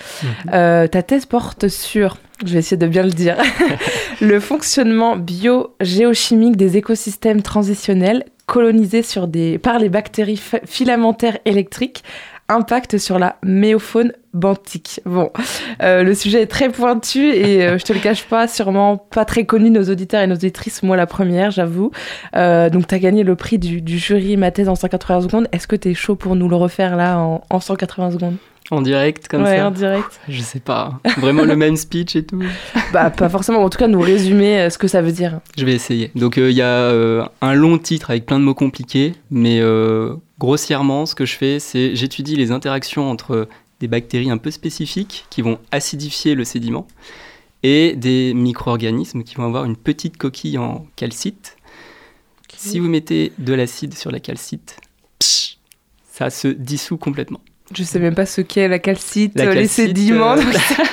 [0.52, 3.38] Euh, ta thèse porte sur, je vais essayer de bien le dire,
[4.20, 12.04] le fonctionnement bio-géochimique des écosystèmes transitionnels colonisés sur des, par les bactéries filamentaires électriques
[12.50, 15.00] impact sur la méofaune benthique.
[15.06, 15.30] Bon,
[15.82, 19.24] euh, le sujet est très pointu et euh, je te le cache pas, sûrement pas
[19.24, 21.90] très connu nos auditeurs et nos auditrices, moi la première, j'avoue.
[22.36, 25.48] Euh, donc tu as gagné le prix du, du jury Ma thèse en 180 secondes.
[25.52, 28.36] Est-ce que tu es chaud pour nous le refaire là en, en 180 secondes?
[28.70, 30.20] En direct, comme Ouais, ça en direct.
[30.28, 31.00] Je sais pas.
[31.18, 32.40] Vraiment le même speech et tout
[32.92, 35.40] Bah pas forcément, en tout cas nous résumer euh, ce que ça veut dire.
[35.58, 36.12] Je vais essayer.
[36.14, 39.60] Donc euh, il y a euh, un long titre avec plein de mots compliqués, mais
[40.40, 43.46] grossièrement, ce que je fais, c'est j'étudie les interactions entre
[43.78, 46.88] des bactéries un peu spécifiques qui vont acidifier le sédiment
[47.62, 51.56] et des micro-organismes qui vont avoir une petite coquille en calcite.
[52.56, 54.76] Si vous mettez de l'acide sur la calcite,
[55.18, 55.56] psh,
[56.12, 57.40] ça se dissout complètement.
[57.72, 60.36] Je sais même pas ce qu'est la calcite, La euh, les calcite, sédiments.
[60.36, 60.42] euh,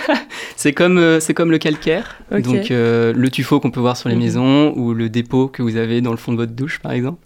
[0.56, 4.10] c'est comme, euh, c'est comme le calcaire, donc euh, le tuffeau qu'on peut voir sur
[4.10, 4.22] les Mhm.
[4.22, 7.20] maisons ou le dépôt que vous avez dans le fond de votre douche par exemple.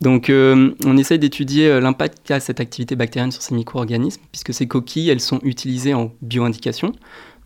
[0.00, 4.52] Donc euh, on essaye d'étudier euh, l'impact qu'a cette activité bactérienne sur ces micro-organismes, puisque
[4.52, 6.92] ces coquilles, elles sont utilisées en bioindication,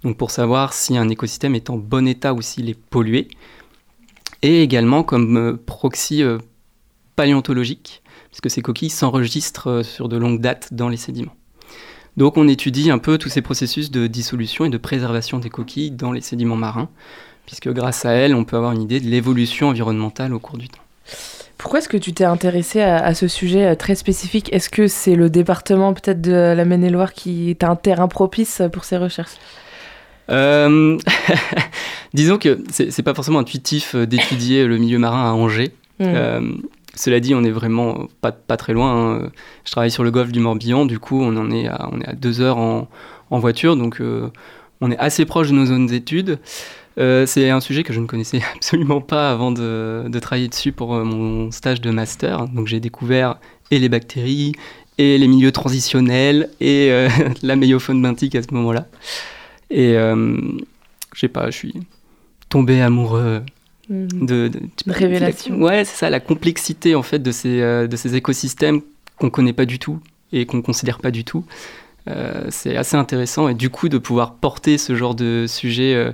[0.03, 3.29] donc pour savoir si un écosystème est en bon état ou s'il est pollué,
[4.43, 6.23] et également comme euh, proxy
[7.15, 11.35] paléontologique, puisque ces coquilles s'enregistrent sur de longues dates dans les sédiments.
[12.17, 15.93] Donc on étudie un peu tous ces processus de dissolution et de préservation des coquilles
[15.93, 16.89] dans les sédiments marins,
[17.47, 20.69] puisque grâce à elles, on peut avoir une idée de l'évolution environnementale au cours du
[20.69, 20.83] temps.
[21.61, 24.51] Pourquoi est-ce que tu t'es intéressé à, à ce sujet euh, très spécifique?
[24.51, 28.85] Est-ce que c'est le département peut-être de la Maine-et-Loire qui est un terrain propice pour
[28.85, 29.35] ces recherches?
[30.31, 30.97] Euh,
[32.15, 35.73] disons que c'est pas forcément intuitif euh, d'étudier le milieu marin à Angers.
[36.01, 36.41] Euh,
[36.95, 39.19] cela dit, on est vraiment pas, pas très loin.
[39.19, 39.31] hein.
[39.67, 42.09] Je travaille sur le golfe du Morbihan, du coup, on en est à, on est
[42.09, 42.89] à deux heures en,
[43.31, 44.31] en voiture, donc euh,
[44.81, 46.39] on est assez proche de nos zones d'études.
[46.99, 50.73] Euh, c'est un sujet que je ne connaissais absolument pas avant de, de travailler dessus
[50.73, 52.49] pour euh, mon stage de master.
[52.49, 53.39] Donc j'ai découvert
[53.71, 54.53] et les bactéries,
[54.99, 57.09] et les milieux transitionnels, et euh,
[57.43, 58.87] la méiofaune benthique à ce moment-là.
[59.71, 60.37] Et euh,
[61.15, 61.75] je sais pas, je suis
[62.49, 63.43] tombé amoureux
[63.89, 64.07] Hmm.
[64.25, 64.61] de, de-
[64.93, 65.61] révélation.
[65.61, 68.83] Ouais, c'est ça, la complexité en fait de ces, de ces écosystèmes
[69.17, 69.99] qu'on connaît pas du tout
[70.31, 71.45] et qu'on considère pas du tout.
[72.51, 76.13] C'est assez intéressant et du coup de pouvoir porter ce genre de sujet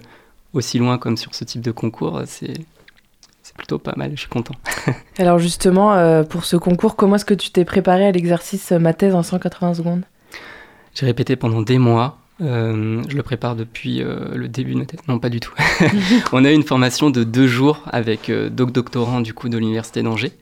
[0.56, 2.54] aussi loin comme sur ce type de concours, euh, c'est
[3.56, 4.12] plutôt pas mal.
[4.14, 4.54] Je suis content.
[5.18, 8.78] Alors justement, euh, pour ce concours, comment est-ce que tu t'es préparé à l'exercice euh,
[8.78, 10.02] Ma thèse en 180 secondes?
[10.94, 12.18] J'ai répété pendant des mois.
[12.42, 15.00] Euh, je le prépare depuis le début de ma thèse.
[15.08, 15.54] Non, pas du tout.
[16.32, 20.02] on a eu une formation de deux jours avec Doc Doctorant du coup de l'université
[20.02, 20.32] d'Angers.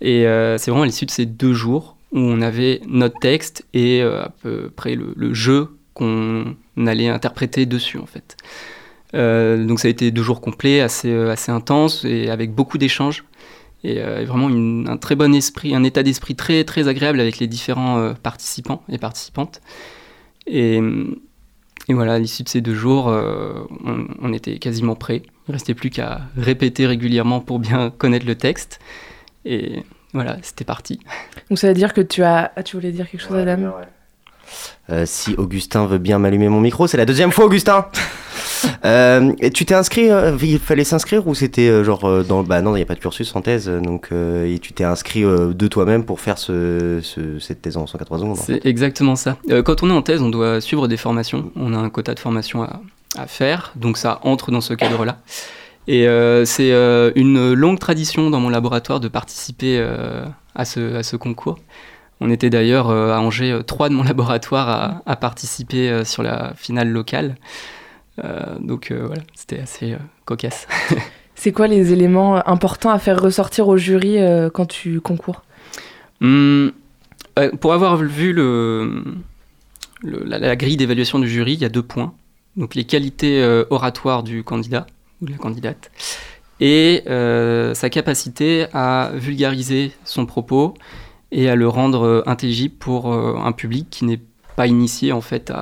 [0.00, 0.24] Et
[0.58, 4.30] c'est vraiment à l'issue de ces deux jours où on avait notre texte et à
[4.42, 6.54] peu près le, le jeu qu'on
[6.86, 8.36] allait interpréter dessus en fait.
[9.14, 12.78] Euh, donc ça a été deux jours complets, assez, euh, assez intenses et avec beaucoup
[12.78, 13.24] d'échanges.
[13.84, 17.38] Et euh, vraiment une- un très bon esprit, un état d'esprit très, très agréable avec
[17.38, 19.60] les différents euh, participants et participantes.
[20.46, 20.80] Et,
[21.88, 23.52] et voilà, à l'issue de ces deux jours, euh,
[23.84, 25.22] on, on était quasiment prêts.
[25.46, 28.80] Il ne restait plus qu'à répéter régulièrement pour bien connaître le texte.
[29.44, 30.98] Et voilà, c'était parti.
[31.48, 32.50] Donc ça veut dire que tu as...
[32.56, 33.72] Ah, tu voulais dire quelque chose, Adam?
[34.90, 37.86] Euh, si Augustin veut bien m'allumer mon micro, c'est la deuxième fois, Augustin.
[38.84, 42.72] Euh, et tu t'es inscrit, euh, il fallait s'inscrire ou c'était genre dans bah non,
[42.74, 46.04] il n'y a pas de cursus en thèse, donc et tu t'es inscrit de toi-même
[46.04, 48.36] pour faire ce, ce- cette thèse en 180 secondes.
[48.36, 49.36] C'est exactement ça.
[49.64, 51.52] Quand on est en thèse, on doit suivre des formations.
[51.54, 52.80] On a un quota de formation à,
[53.16, 55.18] à faire, donc ça entre dans ce cadre-là.
[55.86, 56.06] Et
[56.44, 56.72] c'est
[57.14, 59.80] une longue tradition dans mon laboratoire de participer
[60.56, 61.58] à, ce, à ce concours.
[62.20, 66.04] On était d'ailleurs euh, à Angers, euh, trois de mon laboratoire à, à participer euh,
[66.04, 67.36] sur la finale locale.
[68.58, 69.94] Donc voilà, c'était assez
[70.24, 70.66] cocasse.
[71.36, 74.16] C'est quoi les éléments importants à faire ressortir au jury
[74.52, 75.44] quand tu concours?
[77.38, 79.04] Euh, pour avoir vu le,
[80.02, 82.12] le- la, la grille d'évaluation du jury, il y a deux points.
[82.56, 84.86] Donc les qualités euh, oratoires du candidat
[85.22, 85.92] ou de la candidate
[86.58, 90.74] et euh, sa capacité à vulgariser son propos
[91.32, 94.20] et à le rendre euh, intelligible pour euh, un public qui n'est
[94.56, 95.52] pas initié en fait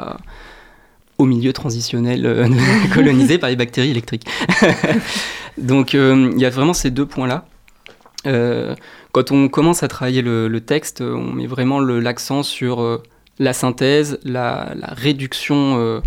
[1.19, 2.49] au milieu transitionnel euh,
[2.95, 4.27] colonisé par les bactéries électriques.
[5.59, 7.47] Donc il y a vraiment ces deux points-là.
[9.13, 13.01] Quand on commence à travailler le, texte, on met vraiment l'accent sur
[13.39, 16.03] la synthèse, la, réduction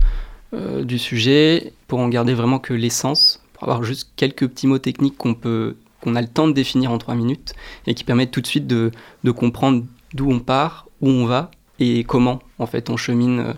[0.54, 5.18] du sujet, pour en garder vraiment que l'essence, pour avoir juste quelques petits mots techniques
[5.18, 7.54] qu'on peut qu'on a le temps de définir en trois minutes
[7.88, 8.92] et qui permettent tout de suite de,
[9.24, 9.84] de comprendre
[10.14, 13.54] d'où on part, où on va et comment en fait on chemine euh,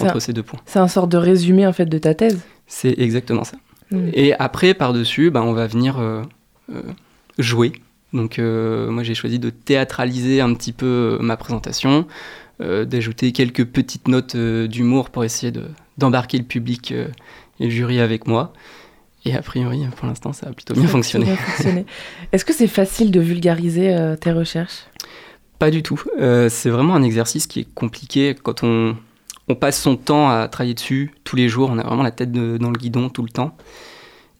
[0.00, 0.60] entre ces deux points.
[0.66, 2.40] C'est un sort de résumé en fait de ta thèse.
[2.66, 3.56] C'est exactement ça.
[3.90, 4.08] Mm.
[4.12, 6.22] Et après, par-dessus, ben, on va venir euh,
[6.72, 6.82] euh,
[7.38, 7.72] jouer.
[8.12, 12.06] Donc, euh, moi, j'ai choisi de théâtraliser un petit peu ma présentation,
[12.60, 18.26] d'ajouter quelques petites notes d'humour pour essayer de- d'embarquer le public et le jury avec
[18.26, 18.52] moi.
[19.24, 21.26] Et a priori, pour l'instant, ça a plutôt bien fonctionné.
[22.32, 24.86] Est-ce que c'est facile de vulgariser euh, tes recherches?
[25.58, 26.00] Pas du tout.
[26.20, 28.96] Euh, c'est vraiment un exercice qui est compliqué quand on,
[29.48, 31.68] on passe son temps à travailler dessus tous les jours.
[31.72, 33.56] On a vraiment la tête de- dans le guidon tout le temps.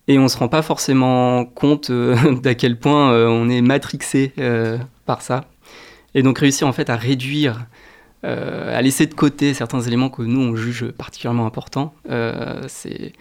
[0.07, 4.33] Et on ne se rend pas forcément compte euh, d'à quel point on est matrixé
[5.07, 5.45] par ça.
[6.14, 7.66] Et donc réussir en fait à réduire,
[8.24, 13.12] euh, à laisser de côté certains éléments que nous on juge particulièrement importants, euh, c'est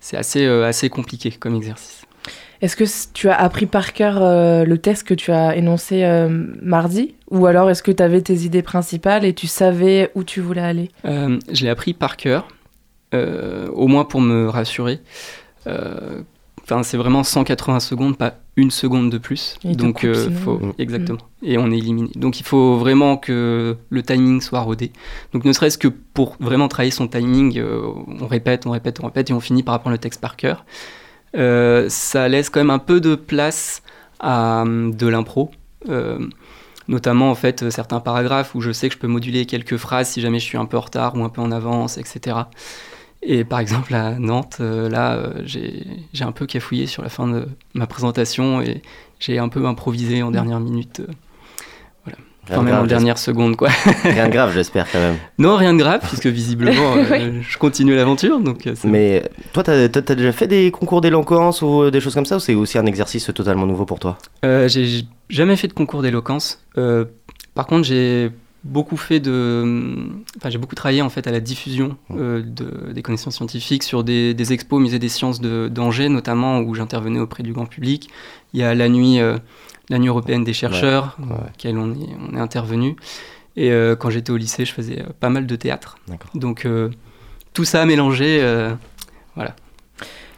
[0.00, 2.02] c'est assez, euh, assez compliqué comme exercice.
[2.60, 2.84] Est-ce que
[3.14, 6.28] tu as appris par cœur euh, le texte que tu as énoncé euh,
[6.60, 7.14] mardi?
[7.30, 10.60] Ou alors est-ce que tu avais tes idées principales et tu savais où tu voulais
[10.60, 10.90] aller?
[11.06, 12.48] Euh, je l'ai appris par cœur,
[13.12, 15.00] au moins pour me rassurer.
[16.70, 19.56] Enfin, c'est vraiment 180 secondes, pas une seconde de plus.
[19.64, 20.72] Et Donc, euh, faut, Mm.
[20.78, 21.18] exactement.
[21.42, 22.10] Et on est éliminé.
[22.14, 24.92] Donc, il faut vraiment que le timing soit rodé.
[25.32, 27.80] Donc, ne serait-ce que pour vraiment travailler son timing, euh,
[28.20, 30.64] on répète, on répète, on répète, et on finit par apprendre le texte par cœur.
[31.36, 33.82] Euh, ça laisse quand même un peu de place
[34.20, 35.50] à hum, de l'impro.
[35.88, 36.18] Euh,
[36.88, 40.20] notamment en fait certains paragraphes où je sais que je peux moduler quelques phrases si
[40.20, 42.36] jamais je suis un peu en retard ou un peu en avance, etc.
[43.22, 47.08] Et par exemple à Nantes, euh, là, euh, j'ai j'ai un peu cafouillé sur la
[47.10, 48.80] fin de ma présentation et
[49.18, 51.12] j'ai un peu improvisé en dernière minute, euh,
[52.06, 52.16] Rien
[52.56, 53.68] enfin même en grave, dernière seconde, quoi.
[54.04, 55.16] Rien de grave, j'espère quand même.
[55.38, 59.88] non, rien de grave, puisque visiblement, euh, je continue l'aventure, donc euh, Mais toi, t'as
[59.90, 62.78] t'as- t'as déjà fait des concours d'éloquence ou des choses comme ça ou c'est aussi
[62.78, 64.16] un exercice totalement nouveau pour toi?
[64.46, 66.64] Euh, j'ai jamais fait de concours d'éloquence.
[66.78, 67.04] Euh,
[67.54, 68.30] par contre, j'ai
[68.64, 73.02] beaucoup fait de, enfin, j'ai beaucoup travaillé en fait à la diffusion euh, de- des
[73.02, 77.18] connaissances scientifiques sur des, des expos au musée des sciences de- d'Angers, notamment où j'intervenais
[77.20, 78.10] auprès du grand public.
[78.52, 79.38] Il y a la nuit, euh,
[79.88, 81.32] la nuit européenne des chercheurs, Ouais, ouais.
[81.40, 82.96] à laquelle on est, on est intervenu.
[83.56, 85.96] Et euh, quand j'étais au lycée, je faisais pas mal de théâtre.
[86.34, 86.66] Donc
[87.54, 88.40] tout ça mélangé.
[88.42, 88.72] euh,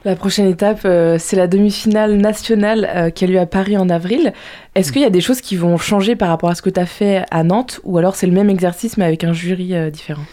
[0.04, 3.88] La prochaine étape, euh, c'est la demi-finale nationale euh, qui a lieu à Paris en
[3.88, 4.32] avril.
[4.74, 6.80] Est-ce qu'il y a des choses qui vont changer par rapport à ce que tu
[6.80, 9.90] as fait à Nantes ou alors c'est le même exercice mais avec un jury euh,
[9.90, 10.24] différent?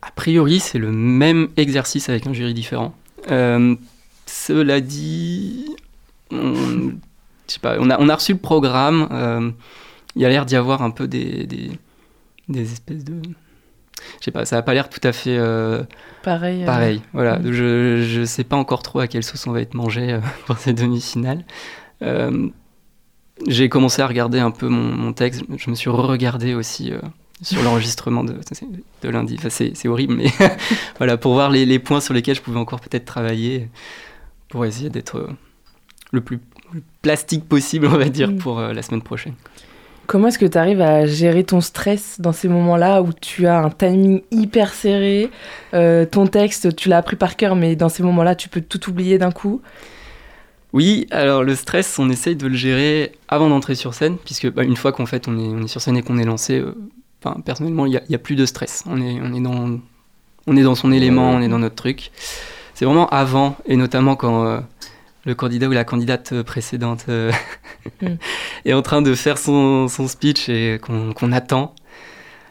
[0.00, 2.94] A priori, c'est le même exercice avec un jury différent.
[4.26, 5.66] Cela dit,
[6.30, 6.92] on,
[7.60, 9.52] pas, a, on a reçu le programme.
[10.16, 11.70] il y a l'air d'y avoir un peu des, des,
[12.48, 13.20] des espèces de.
[14.20, 15.82] Je sais pas, ça n'a pas l'air tout à fait euh,
[16.22, 16.62] Pareil.
[16.62, 17.02] euh, pareil.
[17.12, 17.52] Voilà, mm.
[17.52, 20.58] je, je sais pas encore trop à quelle sauce on va être mangé euh, pour
[20.58, 21.44] ces demi-finales.
[23.48, 25.42] J'ai commencé à regarder un peu mon, mon texte.
[25.56, 26.92] Je me suis re-regardé aussi
[27.42, 28.34] sur l'enregistrement de,
[29.02, 29.36] de lundi.
[29.38, 30.26] Enfin, c'est, horrible, mais
[30.98, 33.68] voilà, pour voir les, les points sur lesquels je pouvais encore peut-être travailler
[34.48, 35.28] pour essayer d'être
[36.12, 36.40] le plus
[37.00, 38.38] plastique possible, on va dire, Mm.
[38.38, 39.34] pour la semaine prochaine.
[40.06, 43.58] Comment est-ce que tu arrives à gérer ton stress dans ces moments-là où tu as
[43.58, 45.30] un timing hyper serré
[45.74, 48.90] euh, Ton texte, tu l'as appris par cœur, mais dans ces moments-là, tu peux tout
[48.90, 49.62] oublier d'un coup?
[50.72, 54.64] Oui, alors le stress, on essaye de le gérer avant d'entrer sur scène, puisque bah,
[54.64, 56.74] une fois qu'en fait on est, on est sur scène et qu'on est lancé, euh,
[57.22, 58.82] enfin, personnellement, il n'y a plus de stress.
[58.86, 59.78] On est, on, est dans,
[60.46, 62.10] on est dans son élément, on est dans notre truc.
[62.74, 64.60] C'est vraiment avant, et notamment quand euh,
[65.24, 67.30] le candidat ou la candidate euh, précédente euh,
[68.00, 68.06] Mm.
[68.64, 71.74] est en train de faire son, son speech et qu'on attend.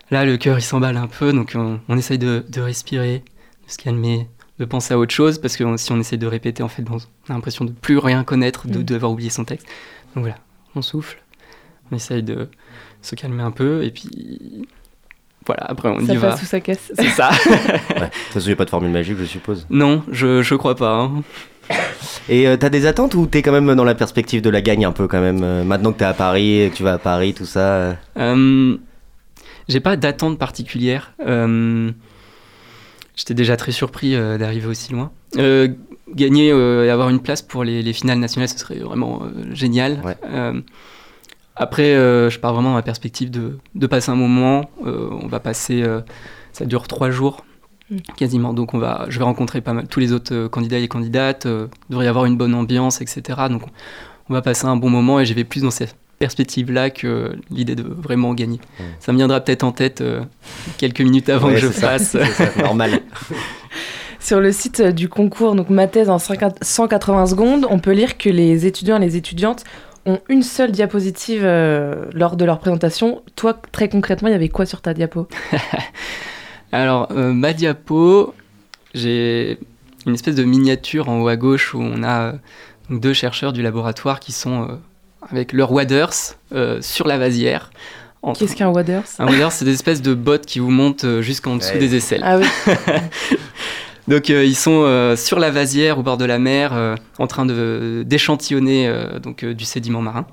[0.10, 3.24] Là, le cœur il s'emballe un peu, donc on, on essaye de, de respirer,
[3.66, 4.28] de se calmer,
[4.60, 6.84] de penser à autre chose, parce que on- si on essaye de répéter, en fait,
[6.90, 8.84] on a l'impression de plus rien connaître, de Mm.
[8.84, 9.66] devoir oublier son texte.
[10.16, 10.38] Donc voilà,
[10.76, 11.22] on souffle,
[11.92, 12.50] on essaye de
[13.02, 14.68] se calmer un peu, et puis
[15.46, 16.30] voilà, après on ça y va.
[16.32, 16.92] passe ou ça casse.
[16.94, 17.30] C'est ça.
[17.50, 17.56] Ouais.
[17.56, 19.66] De toute façon, il n'y a pas de formule magique, je suppose.
[19.70, 20.94] non, je, je crois pas.
[20.98, 21.24] hein.
[22.30, 24.86] Et euh, t'as des attentes ou t'es quand même dans la perspective de la gagne
[24.86, 27.34] un peu quand même euh, Maintenant que t'es à Paris, que tu vas à Paris,
[27.34, 27.98] tout ça.
[28.18, 28.78] euh,
[29.68, 31.14] J'ai pas d'attente particulière.
[33.16, 35.12] J'étais déjà très surpris d'arriver aussi loin.
[36.14, 40.02] Gagner et avoir une place pour les, les finales nationales, ce serait vraiment génial.
[40.04, 40.18] Ouais.
[41.56, 44.70] Après, je pars vraiment dans la perspective de, de passer un moment.
[44.86, 45.84] On va passer,
[46.54, 47.46] ça dure trois jours.
[47.92, 47.98] Mm.
[48.18, 48.54] quasiment.
[48.54, 51.46] Donc on va, je vais rencontrer pas mal tous les autres euh, candidats et candidates.
[51.46, 53.22] euh, il devrait y avoir une bonne ambiance, etc.
[53.50, 53.64] Donc
[54.30, 57.76] on va passer un bon moment et j'y vais plus dans cette perspective-là que l'idée
[57.76, 58.60] de vraiment gagner.
[58.80, 58.84] Mm.
[59.00, 60.22] Ça me viendra peut-être en tête euh,
[60.78, 62.16] quelques minutes avant Ouais, que je fasse.
[62.58, 63.02] normal.
[64.20, 68.20] Sur le site du concours, donc ma thèse en 50 180 secondes, on peut lire
[68.20, 69.64] que les étudiants et les étudiantes
[70.06, 73.24] ont une seule diapositive euh, lors de leur présentation.
[73.36, 75.28] Toi, très concrètement, il y avait quoi sur ta diapo?
[76.72, 78.34] Alors, euh, ma diapo,
[78.94, 79.58] j'ai
[80.06, 82.32] une espèce de miniature en haut à gauche où on a euh,
[82.90, 84.76] deux chercheurs du laboratoire qui sont euh,
[85.30, 86.14] avec leurs waders
[86.54, 87.72] euh, sur la vasière.
[88.38, 89.04] Qu'est-ce qu'un waders?
[89.20, 91.80] Un waders, c'est des espèces de bottes qui vous montent euh, jusqu'en dessous Ouais.
[91.80, 92.22] des aisselles.
[92.24, 92.46] Ah oui,
[94.08, 97.28] Donc euh, ils sont euh, sur la vasière au bord de la mer euh, en
[97.28, 100.26] train de d'échantillonner euh, donc euh, du sédiment marin.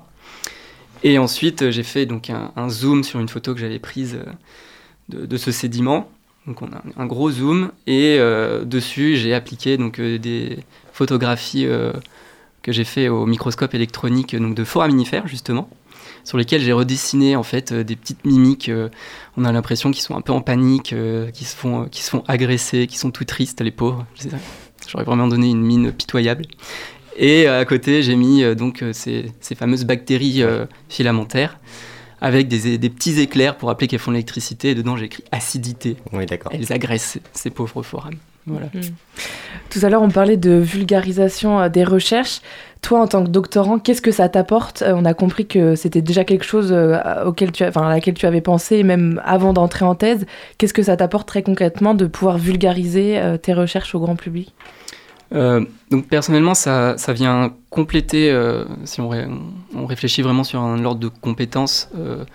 [1.03, 4.19] Et ensuite j'ai fait donc un, un zoom sur une photo que j'avais prise
[5.09, 6.09] de, de ce sédiment.
[6.47, 10.59] Donc on a un gros zoom et euh, dessus j'ai appliqué donc euh, des
[10.93, 11.93] photographies euh,
[12.61, 15.69] que j'ai fait au microscope électronique donc de foraminifères justement
[16.23, 18.69] sur lesquels j'ai redessiné en fait des petites mimiques.
[19.37, 20.93] on a l'impression qu'ils sont un peu en panique,
[21.33, 24.05] qu'ils se font, qu'ils se font agresser, qu'ils sont tout tristes les pauvres.
[24.87, 26.45] J'aurais vraiment donné une mine pitoyable.
[27.15, 30.43] Et à côté, j'ai mis donc ces, ces fameuses bactéries
[30.89, 31.57] filamentaires
[32.21, 34.71] avec des, des petits éclairs pour rappeler qu'elles font de l'électricité.
[34.71, 35.97] Et dedans, j'ai écrit acidité.
[36.11, 36.51] Oui, d'accord.
[36.53, 38.15] Elles agressent ces, ces pauvres forames.
[38.47, 38.67] Voilà.
[39.69, 42.41] Tout à l'heure, on parlait de vulgarisation euh, des recherches.
[42.81, 44.81] Toi, en tant que doctorant, qu'est-ce que ça t'apporte?
[44.81, 48.15] Euh, On a compris que c'était déjà quelque chose euh, auquel tu enfin, à laquelle
[48.15, 50.25] tu avais pensé, même avant d'entrer en thèse.
[50.57, 54.53] Qu'est-ce que ça t'apporte très concrètement de pouvoir vulgariser tes recherches au grand public?
[55.33, 59.27] Euh, donc personnellement, ça, vient compléter, euh, si on, ré-
[59.75, 62.25] on réfléchit vraiment sur un ordre de compétences, euh,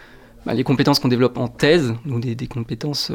[0.46, 3.10] bah, les compétences qu'on développe en thèse, donc des, compétences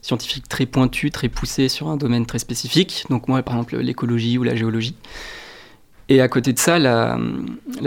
[0.00, 3.06] scientifiques très pointues, très poussées sur un domaine très spécifique.
[3.08, 4.96] Donc moi, par exemple, l'écologie ou la géologie.
[6.08, 7.16] Et à côté de ça, la,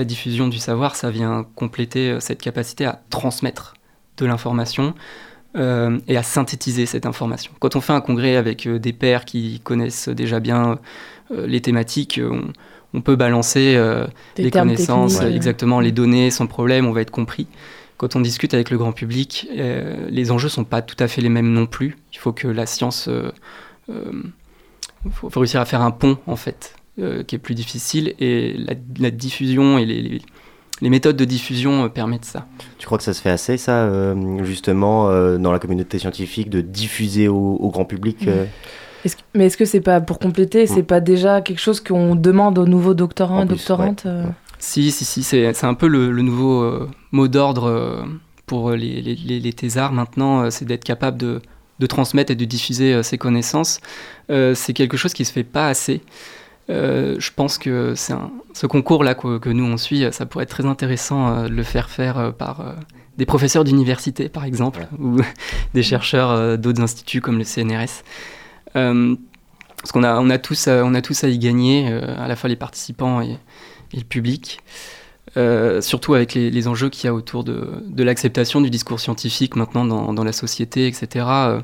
[0.06, 3.76] diffusion du savoir, ça vient compléter cette capacité à transmettre
[4.18, 4.96] de l'information
[5.58, 7.52] et à synthétiser cette information.
[7.60, 10.80] Quand on fait un congrès avec des pairs qui connaissent déjà bien
[11.32, 12.54] les thématiques, euh, on,
[12.98, 14.06] on peut balancer euh,
[14.38, 15.36] les connaissances, techniques, euh, euh.
[15.36, 17.48] exactement, les données sans problème, on va être compris.
[17.98, 21.22] Quand on discute avec le grand public, euh, les enjeux sont pas tout à fait
[21.22, 21.98] les mêmes non plus.
[22.14, 23.32] Il faut que la science, euh,
[23.90, 24.12] euh,
[25.12, 28.54] faut, faut réussir à faire un pont en fait, euh, qui est plus difficile, et
[28.58, 30.22] la, la diffusion et les, les-
[30.82, 32.46] les méthodes de diffusion euh, permettent ça.
[32.80, 36.50] Tu crois que ça se fait assez, ça, euh, justement, euh, dans la communauté scientifique,
[36.50, 38.44] de diffuser au, au grand public euh,
[39.06, 42.16] Est-ce que- mais est-ce que c'est pas pour compléter, c'est pas déjà quelque chose qu'on
[42.16, 44.26] demande aux nouveaux doctorants et doctorantes euh
[44.60, 48.03] Si, si, si, c'est c'est un peu le, le nouveau euh, mot d'ordre euh,
[48.47, 51.41] pour les, les, les, les thésards maintenant, euh, c'est d'être capable de,
[51.80, 53.80] de transmettre et de diffuser euh, ses connaissances.
[54.32, 56.01] Euh, c'est quelque chose qui se fait pas assez.
[56.72, 60.43] Euh, je pense que c'est un- ce concours-là que, que nous on suit, ça pourrait
[60.45, 62.72] être très intéressant euh, de le faire faire euh, par euh,
[63.20, 65.18] des professeurs d'université, par exemple, ou
[65.76, 68.03] des chercheurs euh, d'autres instituts comme le CNRS.
[68.76, 69.16] Euh,
[69.78, 72.28] parce qu'on a, on a, tous, à- on a tous à y gagner, euh, à
[72.28, 73.32] la fois les participants et,
[73.94, 74.60] et le public.
[75.38, 79.00] Euh, surtout avec les, les enjeux qu'il y a autour de, de l'acceptation du discours
[79.02, 81.26] scientifique maintenant dans, dans la société, etc.
[81.28, 81.62] euh,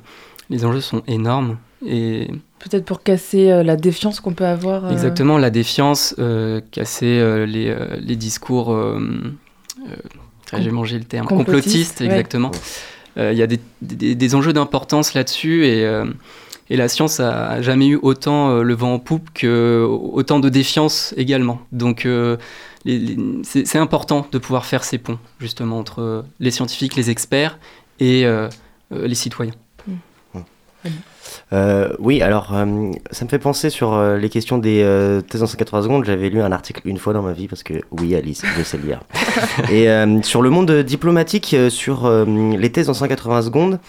[0.50, 1.58] les enjeux sont énormes.
[1.86, 4.86] Et Peut-être pour casser euh, la défiance qu'on peut avoir.
[4.86, 9.00] euh, exactement, la défiance, euh, casser euh, les, euh, les discours, euh,
[9.88, 9.96] euh,
[10.60, 11.28] j'ai mangé le terme,
[12.02, 12.08] ouais.
[12.08, 12.52] exactement.
[13.18, 16.06] Euh, Il y a des, des- des enjeux d'importance là-dessus et, euh,
[16.72, 19.86] et la science a jamais eu autant euh, le vent en poupe que
[20.20, 21.60] autant de défiance également.
[21.72, 22.38] Donc euh,
[22.86, 27.60] les- les- c'est important de pouvoir faire ces ponts justement entre les scientifiques, les experts
[28.00, 28.48] et euh,
[28.94, 29.54] euh, les citoyens.
[31.54, 35.44] Euh, oui, alors euh, ça me fait penser sur euh, les questions des euh, thèses
[35.44, 36.06] en 180 secondes.
[36.06, 38.78] J'avais lu un article une fois dans ma vie parce que oui, Alice, je sais
[38.78, 39.02] lire.
[39.72, 42.26] et euh, sur le monde diplomatique, sur euh,
[42.58, 43.80] les thèses en 180 secondes,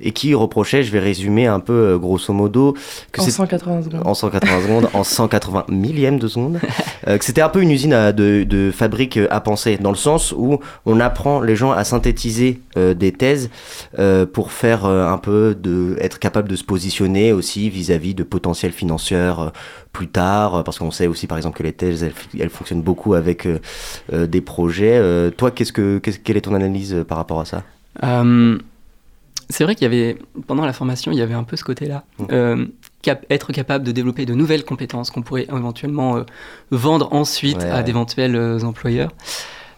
[0.00, 2.74] et qui reprochait, je vais résumer un peu grosso modo,
[3.12, 4.02] que en c'est 180 secondes.
[4.04, 6.58] en 180 secondes, en 180 millièmes de seconde,
[7.08, 9.96] euh, que c'était un peu une usine à- de, de fabrique à penser, dans le
[9.96, 13.50] sens où on apprend les gens à synthétiser euh, des thèses
[13.98, 18.24] euh, pour faire euh, un peu de être capable de se positionner aussi vis-à-vis de
[18.24, 19.52] potentiels financeurs
[19.92, 22.82] plus tard, euh, parce qu'on sait aussi par exemple que les thèses elles, elles fonctionnent
[22.82, 23.60] beaucoup avec euh,
[24.12, 25.00] euh, des projets.
[25.36, 27.62] Toi, qu'est-ce que quelle est ton analyse par rapport à ça?
[29.48, 30.16] C'est vrai qu'il y avait,
[30.46, 32.04] pendant la formation, il y avait un peu ce côté-là.
[32.32, 32.66] Euh,
[33.02, 36.22] cap- être capable de développer de nouvelles compétences qu'on pourrait éventuellement euh,
[36.70, 37.82] vendre ensuite Ouais, à ouais.
[37.84, 39.12] d'éventuels euh, employeurs.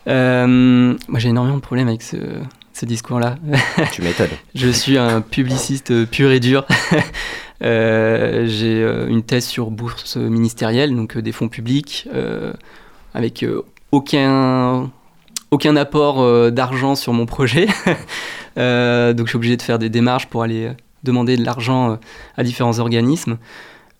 [0.06, 2.16] Moi, j'ai énormément de problèmes avec ce,
[2.74, 3.36] ce discours-là.
[3.92, 4.28] Tu m'étonnes.
[4.54, 6.66] Je suis un publiciste pur et dur.
[7.62, 12.52] Euh, j'ai euh, une thèse sur bourse ministérielle, donc euh, des fonds publics, euh,
[13.14, 13.46] avec
[13.90, 14.90] aucun,
[15.50, 17.68] aucun apport euh, d'argent sur mon projet.
[18.56, 20.72] Donc je suis obligé de faire des démarches pour aller
[21.04, 21.98] demander de l'argent
[22.36, 23.38] à différents organismes.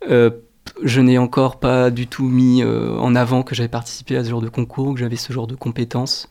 [0.08, 4.42] Je n'ai encore pas du tout mis en avant que j'avais participé à ce genre
[4.42, 6.28] de concours, que j'avais ce genre de compétences.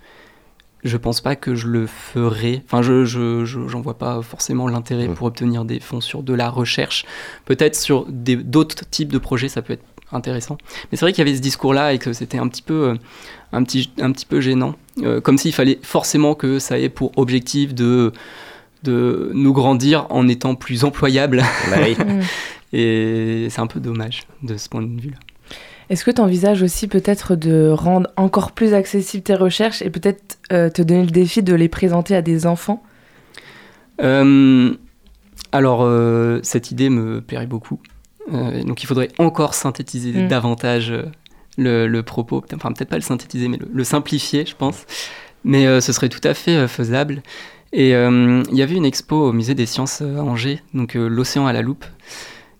[0.84, 2.62] Je pense pas que je le ferai.
[2.66, 6.34] Enfin, je, je, je- j'en vois pas forcément l'intérêt pour obtenir des fonds sur de
[6.34, 7.06] la recherche.
[7.46, 10.58] Peut-être sur d'autres types de projets, ça peut être intéressant.
[10.92, 12.96] Mais c'est vrai qu'il y avait ce discours-là et que c'était un petit peu, euh,
[13.54, 14.76] un petit, un petit peu gênant.
[15.02, 18.12] Euh, comme s'il fallait forcément que ça ait pour objectif de,
[18.84, 21.44] de nous grandir en étant plus employables.
[21.70, 21.96] Bah oui.
[22.06, 22.22] Mm.
[22.76, 25.18] Et c'est un peu dommage de ce point de vue-là.
[25.94, 30.39] Est-ce que tu envisages aussi peut-être de rendre encore plus accessibles tes recherches et peut-être
[30.52, 32.82] euh, te donner le défi de les présenter à des enfants?
[34.02, 34.74] Euh,
[35.52, 37.80] alors, euh, cette idée me plairait beaucoup.
[38.32, 40.28] Donc, il faudrait encore synthétiser Mm.
[40.30, 40.91] davantage
[41.60, 42.44] le, le propos.
[42.56, 44.88] Enfin, peut-être pas le synthétiser, mais le, le simplifier, je pense.
[45.44, 47.22] Mais ce serait tout à fait faisable.
[47.72, 51.54] Et il y avait une expo au Musée des Sciences à Angers, donc l'Océan à
[51.54, 51.86] la loupe,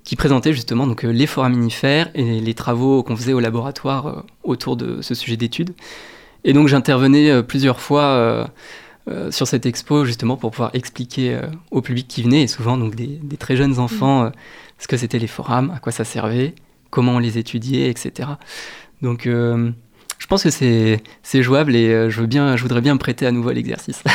[0.04, 4.22] qui présentait justement donc, euh, les foraminifères et les travaux qu'on faisait au laboratoire euh,
[4.44, 5.74] autour de ce sujet d'étude.
[6.44, 8.50] Et donc j'intervenais euh, plusieurs fois
[9.32, 11.38] sur cette expo justement pour pouvoir expliquer
[11.72, 14.30] au public qui venait, et souvent donc des, des très jeunes enfants, euh,
[14.80, 16.56] ce que c'était les forums, à quoi ça servait,
[16.90, 18.30] comment on les étudiait, etc.
[19.02, 19.28] Donc
[20.24, 22.98] je pense que c'est c'est jouable et euh, je, veux bien, je voudrais bien me
[22.98, 24.02] prêter à nouveau à l'exercice.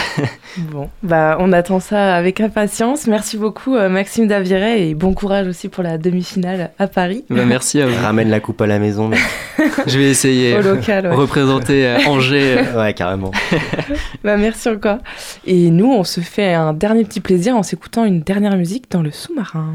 [0.72, 3.06] Bon, bah on attend ça avec impatience.
[3.06, 7.24] Merci beaucoup euh, Maxime Daviret et bon courage aussi pour la demi-finale à Paris.
[7.28, 7.94] Bah, merci à vous.
[8.02, 9.08] Ramène la coupe à la maison.
[9.08, 9.18] mais-
[9.86, 11.14] Je vais essayer Au local, ouais.
[11.14, 12.64] représenter euh, Angers.
[12.74, 13.30] Ouais, carrément.
[14.24, 14.98] Bah merci encore.
[15.46, 19.02] Et nous, on se fait un dernier petit plaisir en s'écoutant une dernière musique dans
[19.02, 19.74] le sous-marin.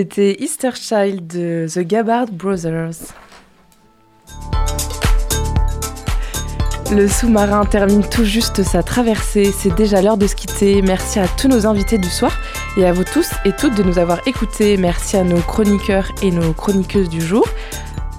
[0.00, 3.12] C'était Easter Child de The Gabbard Brothers.
[6.90, 10.80] Le sous-marin termine tout juste sa traversée, c'est déjà l'heure de se quitter.
[10.80, 12.32] Merci à tous nos invités du soir
[12.78, 14.78] et à vous tous et toutes de nous avoir écoutés.
[14.78, 17.46] Merci à nos chroniqueurs et nos chroniqueuses du jour.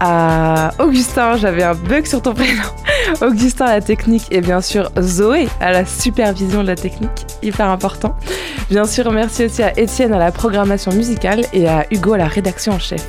[0.03, 2.63] À Augustin, j'avais un bug sur ton prénom.
[3.21, 7.69] Augustin à la technique et bien sûr Zoé à la supervision de la technique, hyper
[7.69, 8.15] important.
[8.71, 12.27] Bien sûr, merci aussi à Étienne à la programmation musicale et à Hugo à la
[12.27, 13.05] rédaction en chef.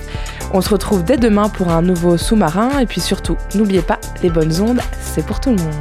[0.52, 4.28] On se retrouve dès demain pour un nouveau sous-marin et puis surtout, n'oubliez pas, les
[4.28, 5.72] bonnes ondes, c'est pour tout le monde.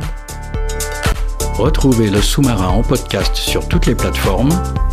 [1.55, 4.51] Retrouvez le sous-marin en podcast sur toutes les plateformes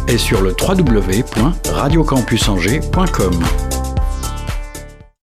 [0.08, 3.44] et sur le www.radiocampusangers.com.